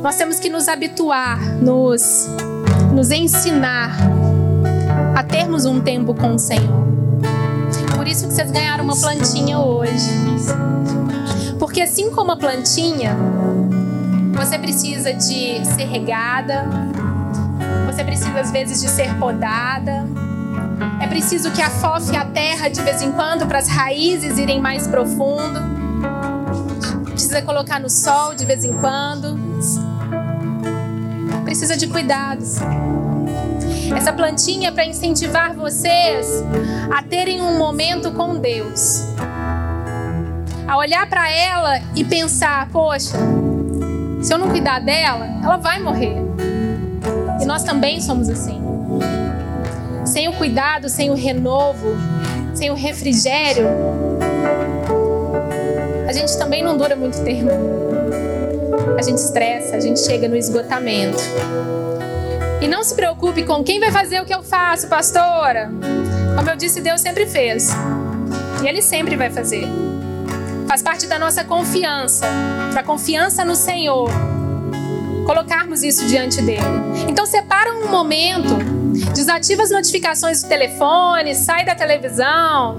Nós 0.05 0.17
temos 0.17 0.39
que 0.39 0.51
nos 0.51 0.69
habituar, 0.69 1.41
nos, 1.63 2.29
nos 2.93 3.11
ensinar 3.11 3.97
a 5.17 5.23
termos 5.23 5.65
um 5.65 5.81
tempo 5.81 6.13
com 6.13 6.35
o 6.35 6.39
Senhor. 6.39 6.87
Por 7.97 8.07
isso 8.07 8.29
que 8.29 8.35
vocês 8.35 8.51
ganharam 8.51 8.85
uma 8.85 9.01
plantinha 9.01 9.59
hoje. 9.59 10.11
Porque 11.59 11.81
assim 11.81 12.11
como 12.11 12.33
a 12.33 12.37
plantinha, 12.37 13.17
você 14.35 14.59
precisa 14.59 15.15
de 15.15 15.65
ser 15.65 15.87
regada. 15.87 16.67
Você 17.87 18.05
precisa, 18.05 18.39
às 18.39 18.51
vezes, 18.51 18.83
de 18.83 18.91
ser 18.91 19.15
podada. 19.15 20.07
É 21.01 21.07
preciso 21.07 21.51
que 21.51 21.63
afofe 21.63 22.15
a 22.15 22.27
terra 22.27 22.69
de 22.69 22.83
vez 22.83 23.01
em 23.01 23.11
quando 23.11 23.47
para 23.47 23.59
as 23.59 23.69
raízes 23.69 24.37
irem 24.37 24.61
mais 24.61 24.87
profundo. 24.87 25.63
Precisa 27.07 27.41
colocar 27.41 27.81
no 27.81 27.89
sol 27.89 28.35
de 28.35 28.45
vez 28.45 28.67
em 28.67 28.75
quando. 28.75 29.94
Precisa 31.55 31.77
de 31.77 31.87
cuidados. 31.87 32.57
Essa 33.97 34.13
plantinha 34.13 34.71
é 34.71 34.73
para 34.73 34.85
incentivar 34.85 35.55
vocês 35.55 36.43
a 36.93 37.01
terem 37.01 37.41
um 37.41 37.57
momento 37.57 38.11
com 38.11 38.37
Deus. 38.37 39.05
A 40.67 40.77
olhar 40.77 41.09
para 41.09 41.31
ela 41.31 41.79
e 41.95 42.03
pensar: 42.03 42.69
poxa, 42.73 43.17
se 44.21 44.35
eu 44.35 44.37
não 44.37 44.49
cuidar 44.51 44.81
dela, 44.81 45.27
ela 45.45 45.57
vai 45.57 45.79
morrer. 45.79 46.17
E 47.41 47.45
nós 47.45 47.63
também 47.63 48.01
somos 48.01 48.29
assim. 48.29 48.61
Sem 50.05 50.27
o 50.27 50.33
cuidado, 50.33 50.89
sem 50.89 51.09
o 51.11 51.15
renovo, 51.15 51.97
sem 52.53 52.73
o 52.73 52.75
refrigério, 52.75 53.69
a 56.09 56.13
gente 56.13 56.37
também 56.37 56.65
não 56.65 56.77
dura 56.77 56.97
muito 56.97 57.23
tempo. 57.23 57.84
A 58.99 59.03
gente 59.03 59.19
estressa, 59.19 59.77
a 59.77 59.81
gente 59.81 60.01
chega 60.01 60.29
no 60.29 60.37
esgotamento. 60.37 61.23
E 62.61 62.69
não 62.69 62.83
se 62.83 62.95
preocupe 62.95 63.45
com 63.45 63.63
quem 63.63 63.79
vai 63.79 63.91
fazer 63.91 64.21
o 64.21 64.25
que 64.25 64.35
eu 64.35 64.43
faço, 64.43 64.89
pastora. 64.89 65.71
Como 66.37 66.49
eu 66.49 66.57
disse, 66.57 66.81
Deus 66.81 67.01
sempre 67.01 67.27
fez. 67.27 67.71
E 68.63 68.69
Ele 68.69 68.81
sempre 68.81 69.17
vai 69.17 69.31
fazer. 69.31 69.69
Faz 70.67 70.83
parte 70.83 71.07
da 71.07 71.19
nossa 71.19 71.45
confiança, 71.45 72.27
da 72.75 72.83
confiança 72.83 73.45
no 73.45 73.55
Senhor. 73.55 74.11
Colocarmos 75.27 75.83
isso 75.83 76.07
diante 76.07 76.41
dele. 76.43 76.65
Então 77.09 77.27
separa 77.27 77.73
um 77.75 77.89
momento, 77.89 78.57
desativa 79.15 79.63
as 79.63 79.71
notificações 79.71 80.43
do 80.43 80.49
telefone, 80.49 81.35
sai 81.35 81.65
da 81.65 81.75
televisão. 81.75 82.77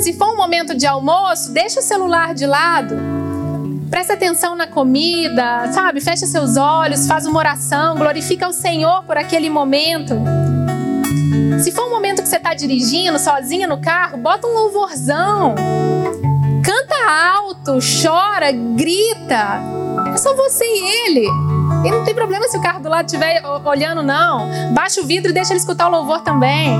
Se 0.00 0.12
for 0.12 0.32
um 0.32 0.36
momento 0.36 0.74
de 0.74 0.86
almoço, 0.86 1.52
deixa 1.52 1.80
o 1.80 1.82
celular 1.82 2.34
de 2.34 2.46
lado. 2.46 3.21
Presta 3.92 4.14
atenção 4.14 4.56
na 4.56 4.66
comida, 4.66 5.70
sabe? 5.70 6.00
Fecha 6.00 6.26
seus 6.26 6.56
olhos, 6.56 7.06
faz 7.06 7.26
uma 7.26 7.38
oração, 7.38 7.94
glorifica 7.94 8.48
o 8.48 8.52
Senhor 8.52 9.04
por 9.04 9.18
aquele 9.18 9.50
momento. 9.50 10.14
Se 11.62 11.70
for 11.70 11.88
um 11.88 11.90
momento 11.90 12.22
que 12.22 12.28
você 12.28 12.38
está 12.38 12.54
dirigindo 12.54 13.18
sozinha 13.18 13.68
no 13.68 13.82
carro, 13.82 14.16
bota 14.16 14.46
um 14.46 14.54
louvorzão. 14.54 15.54
Canta 16.64 16.94
alto, 17.36 17.78
chora, 18.02 18.50
grita. 18.50 19.60
É 20.10 20.16
só 20.16 20.34
você 20.34 20.64
e 20.64 21.06
ele. 21.06 21.26
E 21.84 21.90
não 21.90 22.02
tem 22.02 22.14
problema 22.14 22.48
se 22.48 22.56
o 22.56 22.62
carro 22.62 22.80
do 22.80 22.88
lado 22.88 23.04
estiver 23.04 23.42
olhando, 23.62 24.02
não. 24.02 24.48
Baixa 24.72 25.02
o 25.02 25.04
vidro 25.04 25.30
e 25.30 25.34
deixa 25.34 25.52
ele 25.52 25.60
escutar 25.60 25.88
o 25.88 25.90
louvor 25.90 26.22
também. 26.22 26.78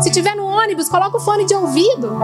Se 0.00 0.10
tiver 0.10 0.34
no 0.34 0.46
ônibus, 0.46 0.88
coloca 0.88 1.18
o 1.18 1.20
fone 1.20 1.44
de 1.44 1.54
ouvido. 1.54 2.18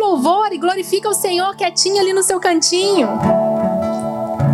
Louvor 0.00 0.52
e 0.52 0.58
glorifica 0.58 1.08
o 1.08 1.14
Senhor 1.14 1.54
quietinho 1.54 2.00
ali 2.00 2.12
no 2.12 2.22
seu 2.22 2.40
cantinho. 2.40 3.08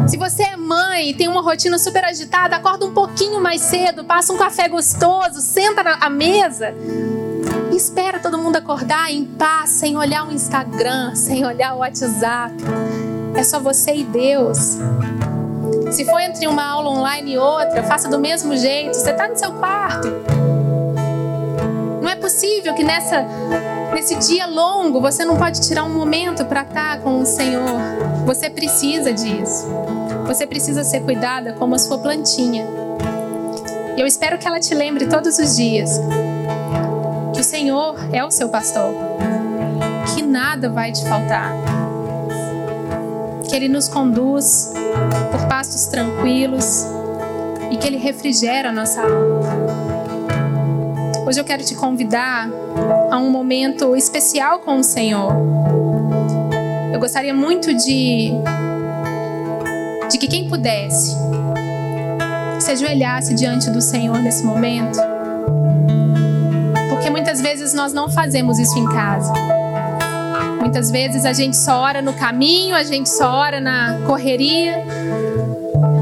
Se 0.08 0.16
você 0.16 0.42
é 0.42 0.56
mãe 0.56 1.10
e 1.10 1.14
tem 1.14 1.28
uma 1.28 1.40
rotina 1.40 1.78
super 1.78 2.04
agitada, 2.04 2.56
acorda 2.56 2.84
um 2.84 2.92
pouquinho 2.92 3.40
mais 3.40 3.62
cedo, 3.62 4.04
passa 4.04 4.32
um 4.32 4.36
café 4.36 4.68
gostoso, 4.68 5.40
senta 5.40 5.82
na 5.82 6.10
mesa 6.10 6.74
espera 7.76 8.18
todo 8.18 8.38
mundo 8.38 8.56
acordar 8.56 9.12
em 9.12 9.24
paz, 9.24 9.70
sem 9.70 9.96
olhar 9.96 10.26
o 10.26 10.32
Instagram, 10.32 11.14
sem 11.14 11.44
olhar 11.44 11.74
o 11.74 11.78
WhatsApp. 11.78 12.54
É 13.34 13.42
só 13.44 13.60
você 13.60 13.94
e 13.94 14.04
Deus. 14.04 14.78
Se 15.90 16.04
for 16.04 16.20
entre 16.20 16.46
uma 16.46 16.64
aula 16.64 16.90
online 16.90 17.34
e 17.34 17.38
outra, 17.38 17.82
faça 17.82 18.08
do 18.08 18.18
mesmo 18.18 18.56
jeito. 18.56 18.94
Você 18.94 19.10
está 19.10 19.28
no 19.28 19.36
seu 19.36 19.52
quarto. 19.52 20.08
Não 22.02 22.08
é 22.08 22.16
possível 22.16 22.74
que 22.74 22.82
nessa, 22.82 23.26
nesse 23.96 24.14
dia 24.16 24.46
longo 24.46 25.00
você 25.00 25.24
não 25.24 25.38
pode 25.38 25.66
tirar 25.66 25.82
um 25.84 25.88
momento 25.88 26.44
para 26.44 26.60
estar 26.62 26.96
tá 26.96 27.02
com 27.02 27.18
o 27.18 27.24
Senhor. 27.24 27.80
Você 28.26 28.50
precisa 28.50 29.10
disso. 29.10 29.66
Você 30.26 30.46
precisa 30.46 30.84
ser 30.84 31.00
cuidada 31.00 31.54
como 31.54 31.74
a 31.74 31.78
sua 31.78 31.96
plantinha. 31.96 32.66
E 33.96 34.00
eu 34.00 34.06
espero 34.06 34.36
que 34.36 34.46
ela 34.46 34.60
te 34.60 34.74
lembre 34.74 35.06
todos 35.06 35.38
os 35.38 35.56
dias 35.56 35.98
que 37.32 37.40
o 37.40 37.44
Senhor 37.44 37.96
é 38.12 38.22
o 38.22 38.30
seu 38.30 38.50
pastor, 38.50 38.92
que 40.14 40.20
nada 40.20 40.68
vai 40.68 40.92
te 40.92 41.02
faltar 41.08 41.52
que 43.48 43.54
Ele 43.54 43.68
nos 43.68 43.88
conduz 43.88 44.72
por 45.30 45.46
pastos 45.48 45.86
tranquilos 45.86 46.84
e 47.70 47.76
que 47.76 47.86
Ele 47.86 47.96
refrigera 47.96 48.70
a 48.70 48.72
nossa 48.72 49.00
alma. 49.00 49.85
Hoje 51.26 51.40
eu 51.40 51.44
quero 51.44 51.64
te 51.64 51.74
convidar 51.74 52.48
a 53.10 53.18
um 53.18 53.28
momento 53.28 53.96
especial 53.96 54.60
com 54.60 54.78
o 54.78 54.84
Senhor. 54.84 55.32
Eu 56.94 57.00
gostaria 57.00 57.34
muito 57.34 57.74
de, 57.74 58.30
de 60.08 60.18
que 60.18 60.28
quem 60.28 60.48
pudesse 60.48 61.16
se 62.60 62.70
ajoelhasse 62.70 63.34
diante 63.34 63.68
do 63.70 63.80
Senhor 63.80 64.16
nesse 64.20 64.44
momento. 64.44 65.00
Porque 66.90 67.10
muitas 67.10 67.40
vezes 67.40 67.74
nós 67.74 67.92
não 67.92 68.08
fazemos 68.08 68.60
isso 68.60 68.78
em 68.78 68.86
casa. 68.86 69.32
Muitas 70.60 70.92
vezes 70.92 71.24
a 71.24 71.32
gente 71.32 71.56
só 71.56 71.80
ora 71.80 72.00
no 72.00 72.12
caminho, 72.12 72.76
a 72.76 72.84
gente 72.84 73.08
só 73.08 73.32
ora 73.32 73.60
na 73.60 73.98
correria. 74.06 74.76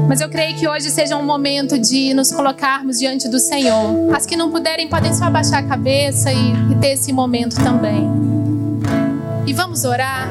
Mas 0.07 0.21
eu 0.21 0.29
creio 0.29 0.55
que 0.55 0.67
hoje 0.67 0.89
seja 0.89 1.15
um 1.15 1.25
momento 1.25 1.77
de 1.77 2.13
nos 2.13 2.31
colocarmos 2.31 2.99
diante 2.99 3.27
do 3.27 3.39
Senhor. 3.39 4.13
As 4.15 4.25
que 4.25 4.35
não 4.35 4.51
puderem 4.51 4.87
podem 4.87 5.13
só 5.13 5.25
abaixar 5.25 5.63
a 5.63 5.67
cabeça 5.67 6.31
e, 6.31 6.53
e 6.71 6.75
ter 6.79 6.93
esse 6.93 7.11
momento 7.11 7.55
também. 7.55 8.07
E 9.45 9.53
vamos 9.53 9.83
orar. 9.83 10.29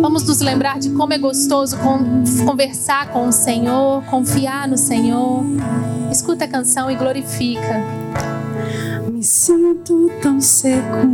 Vamos 0.00 0.24
nos 0.24 0.40
lembrar 0.40 0.78
de 0.78 0.90
como 0.90 1.12
é 1.12 1.18
gostoso 1.18 1.76
conversar 2.46 3.08
com 3.08 3.28
o 3.28 3.32
Senhor, 3.32 4.02
confiar 4.04 4.66
no 4.66 4.78
Senhor. 4.78 5.44
Escuta 6.10 6.44
a 6.44 6.48
canção 6.48 6.90
e 6.90 6.96
glorifica. 6.96 7.82
Me 9.10 9.22
sinto 9.22 10.10
tão 10.22 10.40
seco 10.40 11.06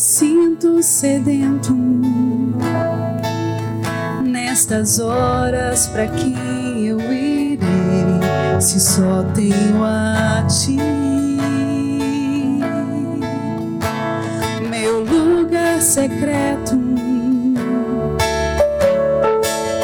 sinto 0.00 0.82
sedento 0.82 1.89
nestas 4.60 5.00
horas 5.00 5.86
para 5.86 6.06
quem 6.08 6.84
eu 6.84 7.00
irei 7.00 8.60
se 8.60 8.78
só 8.78 9.22
tenho 9.34 9.82
a 9.82 10.44
ti 10.46 10.76
meu 14.68 15.02
lugar 15.02 15.80
secreto 15.80 16.78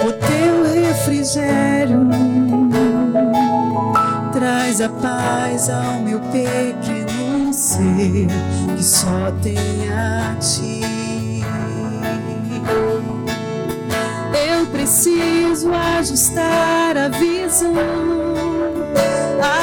o 0.05 0.12
teu 0.12 0.74
refrigério 0.74 2.11
traz 4.35 4.83
a 4.83 4.91
paz 4.91 5.70
ao 5.70 6.01
meu 6.01 6.20
pequeno 6.20 7.51
ser 7.51 8.27
que 8.77 8.85
só 8.85 9.33
tem 9.43 9.57
a 9.91 10.35
ti. 10.39 10.95
Preciso 14.87 15.72
ajustar 15.72 16.97
a 16.97 17.09
visão, 17.09 17.74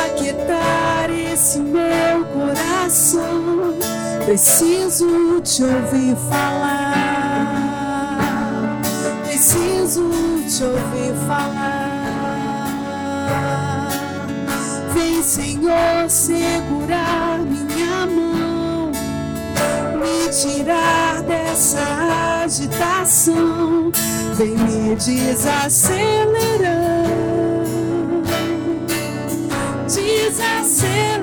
aquietar 0.03 1.09
esse 1.09 1.59
meu 1.59 2.26
coração. 2.34 3.74
Preciso 4.26 5.39
te 5.39 5.63
ouvir 5.63 6.17
falar. 6.30 7.61
Preciso 9.24 10.09
te 10.45 10.63
ouvir 10.65 11.13
falar. 11.26 11.89
Vem, 14.93 15.24
Senhor, 15.24 16.09
segurar 16.09 17.39
minha 17.39 18.05
mão 18.07 18.32
tirar 20.41 21.21
dessa 21.21 22.43
agitação, 22.43 23.91
vem 24.34 24.55
me 24.57 24.95
desacelerar, 24.95 26.23
desacelerar. 29.88 31.13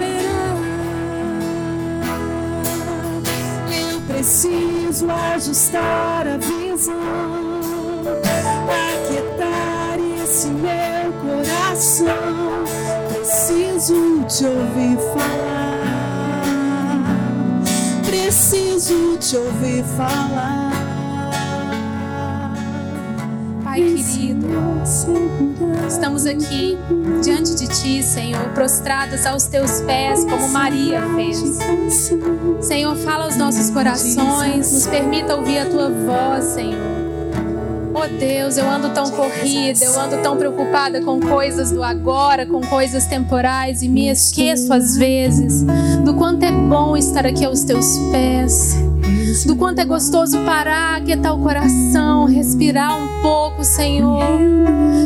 Eu 3.69 4.01
preciso 4.03 5.11
ajustar 5.11 6.29
a 6.29 6.37
visão, 6.37 7.01
aquietar 8.95 9.99
esse 10.23 10.47
meu 10.47 11.13
coração. 11.21 12.65
Preciso 13.13 14.25
te 14.29 14.45
ouvir 14.45 14.97
falar 15.13 15.70
preciso 18.31 19.17
te 19.19 19.37
ouvir 19.37 19.83
falar. 19.97 20.71
Pai 23.65 23.83
querido, 23.83 24.47
estamos 25.89 26.27
aqui 26.27 26.79
diante 27.25 27.57
de 27.57 27.67
Ti, 27.67 28.05
Senhor, 28.05 28.51
prostrados 28.55 29.27
aos 29.27 29.47
Teus 29.47 29.81
pés, 29.81 30.25
como 30.25 30.49
Maria 30.51 31.03
fez. 31.17 31.43
Senhor, 32.61 32.97
fala 32.99 33.25
aos 33.25 33.37
nossos 33.37 33.69
corações, 33.71 34.73
nos 34.73 34.87
permita 34.87 35.35
ouvir 35.35 35.59
a 35.59 35.67
Tua 35.67 35.91
voz, 35.91 36.45
Senhor. 36.45 37.00
Oh 38.03 38.09
Deus, 38.19 38.57
eu 38.57 38.67
ando 38.67 38.95
tão 38.95 39.11
corrida, 39.11 39.85
eu 39.85 40.01
ando 40.01 40.23
tão 40.23 40.35
preocupada 40.35 41.03
com 41.03 41.21
coisas 41.21 41.71
do 41.71 41.83
agora, 41.83 42.47
com 42.47 42.63
coisas 42.63 43.05
temporais 43.05 43.83
e 43.83 43.91
me 43.91 44.09
esqueço 44.09 44.73
às 44.73 44.97
vezes 44.97 45.63
do 46.03 46.15
quanto 46.15 46.43
é 46.43 46.51
bom 46.51 46.97
estar 46.97 47.27
aqui 47.27 47.45
aos 47.45 47.63
teus 47.63 47.85
pés 48.11 48.90
do 49.47 49.57
quanto 49.57 49.81
é 49.81 49.85
gostoso 49.85 50.39
parar, 50.45 50.97
aquietar 50.97 51.35
o 51.35 51.43
coração, 51.43 52.25
respirar 52.25 52.97
um 52.97 53.23
pouco, 53.23 53.65
Senhor. 53.65 54.39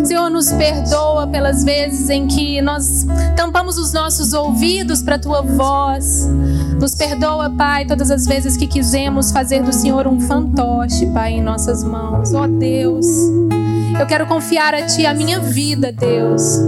Senhor, 0.04 0.30
nos 0.30 0.50
perdoa 0.52 1.26
pelas 1.26 1.64
vezes 1.64 2.08
em 2.10 2.26
que 2.26 2.60
nós 2.60 3.06
tampamos 3.36 3.78
os 3.78 3.92
nossos 3.92 4.32
ouvidos 4.32 5.02
para 5.02 5.16
a 5.16 5.18
tua 5.18 5.42
voz. 5.42 6.28
Nos 6.80 6.94
perdoa, 6.94 7.50
Pai, 7.50 7.84
todas 7.86 8.10
as 8.10 8.26
vezes 8.26 8.56
que 8.56 8.66
quisemos 8.66 9.30
fazer 9.30 9.62
do 9.62 9.72
Senhor 9.72 10.06
um 10.06 10.20
fantoche, 10.20 11.06
Pai, 11.06 11.34
em 11.34 11.42
nossas 11.42 11.84
mãos. 11.84 12.34
Ó 12.34 12.44
oh, 12.44 12.48
Deus, 12.48 13.06
eu 13.98 14.06
quero 14.06 14.26
confiar 14.26 14.74
a 14.74 14.86
Ti 14.86 15.06
a 15.06 15.14
minha 15.14 15.40
vida, 15.40 15.92
Deus. 15.92 16.58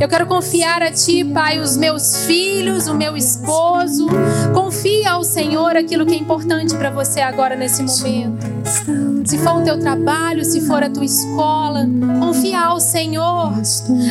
Eu 0.00 0.08
quero 0.08 0.26
confiar 0.26 0.82
a 0.82 0.90
Ti, 0.90 1.24
Pai, 1.24 1.60
os 1.60 1.76
meus 1.76 2.26
filhos, 2.26 2.88
o 2.88 2.94
meu 2.94 3.16
esposo. 3.16 4.06
Confia 4.52 5.12
ao 5.12 5.24
Senhor 5.24 5.76
aquilo 5.76 6.04
que 6.04 6.14
é 6.14 6.18
importante 6.18 6.74
para 6.74 6.90
você 6.90 7.20
agora 7.20 7.56
nesse 7.56 7.82
momento. 7.82 8.44
Se 9.24 9.38
for 9.38 9.62
o 9.62 9.64
teu 9.64 9.78
trabalho, 9.78 10.44
se 10.44 10.60
for 10.62 10.82
a 10.82 10.90
tua 10.90 11.04
escola, 11.04 11.86
confia 12.20 12.60
ao 12.60 12.80
Senhor. 12.80 13.52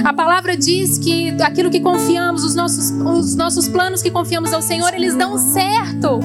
A 0.03 0.13
palavra 0.13 0.57
diz 0.57 0.97
que 0.97 1.29
aquilo 1.41 1.69
que 1.69 1.79
confiamos, 1.79 2.43
os 2.43 2.55
nossos, 2.55 2.89
os 2.89 3.35
nossos 3.35 3.67
planos 3.67 4.01
que 4.01 4.09
confiamos 4.09 4.53
ao 4.53 4.61
Senhor, 4.61 4.93
eles 4.93 5.15
dão 5.15 5.37
certo 5.37 6.19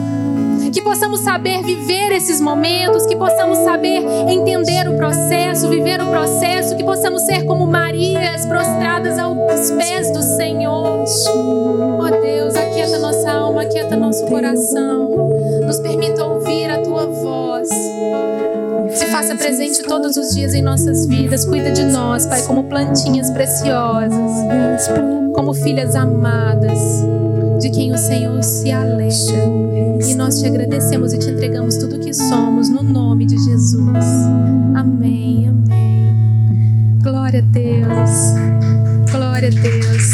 que 0.71 0.83
possamos 0.83 1.21
saber 1.21 1.63
viver 1.63 2.13
esses 2.13 2.41
momentos, 2.41 3.07
que 3.07 3.17
possamos 3.17 3.59
saber 3.59 4.03
entender 4.29 4.89
o 4.89 4.97
processo, 4.97 5.69
viver 5.69 6.01
o 6.01 6.07
processo, 6.07 6.77
que 6.77 6.85
possamos 6.85 7.23
ser 7.23 7.45
como 7.45 7.67
Marias 7.67 8.45
prostradas 8.47 9.19
aos 9.19 9.71
pés 9.71 10.13
do 10.13 10.23
Senhor. 10.23 11.05
Oh 11.07 12.21
Deus, 12.23 12.55
aquieta 12.55 12.99
nossa 12.99 13.31
alma, 13.31 13.63
aquieta 13.63 13.97
nosso 13.97 14.25
coração, 14.27 15.31
nos 15.67 15.79
permita 15.81 16.25
ouvir 16.25 16.71
a 16.71 16.83
tua 16.83 17.07
voz. 17.07 17.69
Se 18.91 19.07
faça 19.07 19.35
presente 19.35 19.83
todos 19.83 20.17
os 20.17 20.35
dias 20.35 20.55
em 20.55 20.63
nossas 20.63 21.07
vidas. 21.07 21.45
Cuida 21.45 21.71
de 21.71 21.85
nós, 21.85 22.27
Pai, 22.27 22.43
como 22.43 22.65
plantinhas 22.65 23.31
preciosas, 23.31 24.33
como 25.35 25.53
filhas 25.53 25.95
amadas 25.95 26.79
de 27.59 27.71
quem 27.71 27.93
o 27.93 27.99
Senhor 27.99 28.43
se 28.43 28.71
alegra. 28.71 29.09
E 30.07 30.15
nós 30.15 30.41
te 30.41 30.47
agradecemos 30.47 31.13
e 31.13 31.19
te 31.19 31.31
entregamos 31.31 31.77
tudo 31.77 31.97
o 31.97 32.01
que 32.01 32.15
somos, 32.15 32.69
no 32.69 32.83
nome 32.83 33.27
de 33.27 33.37
Jesus. 33.37 34.05
Amém, 34.75 35.49
amém. 35.49 36.99
Glória 37.03 37.41
a 37.41 37.43
Deus. 37.43 38.11
Glória 39.11 39.49
a 39.49 39.51
Deus. 39.51 40.08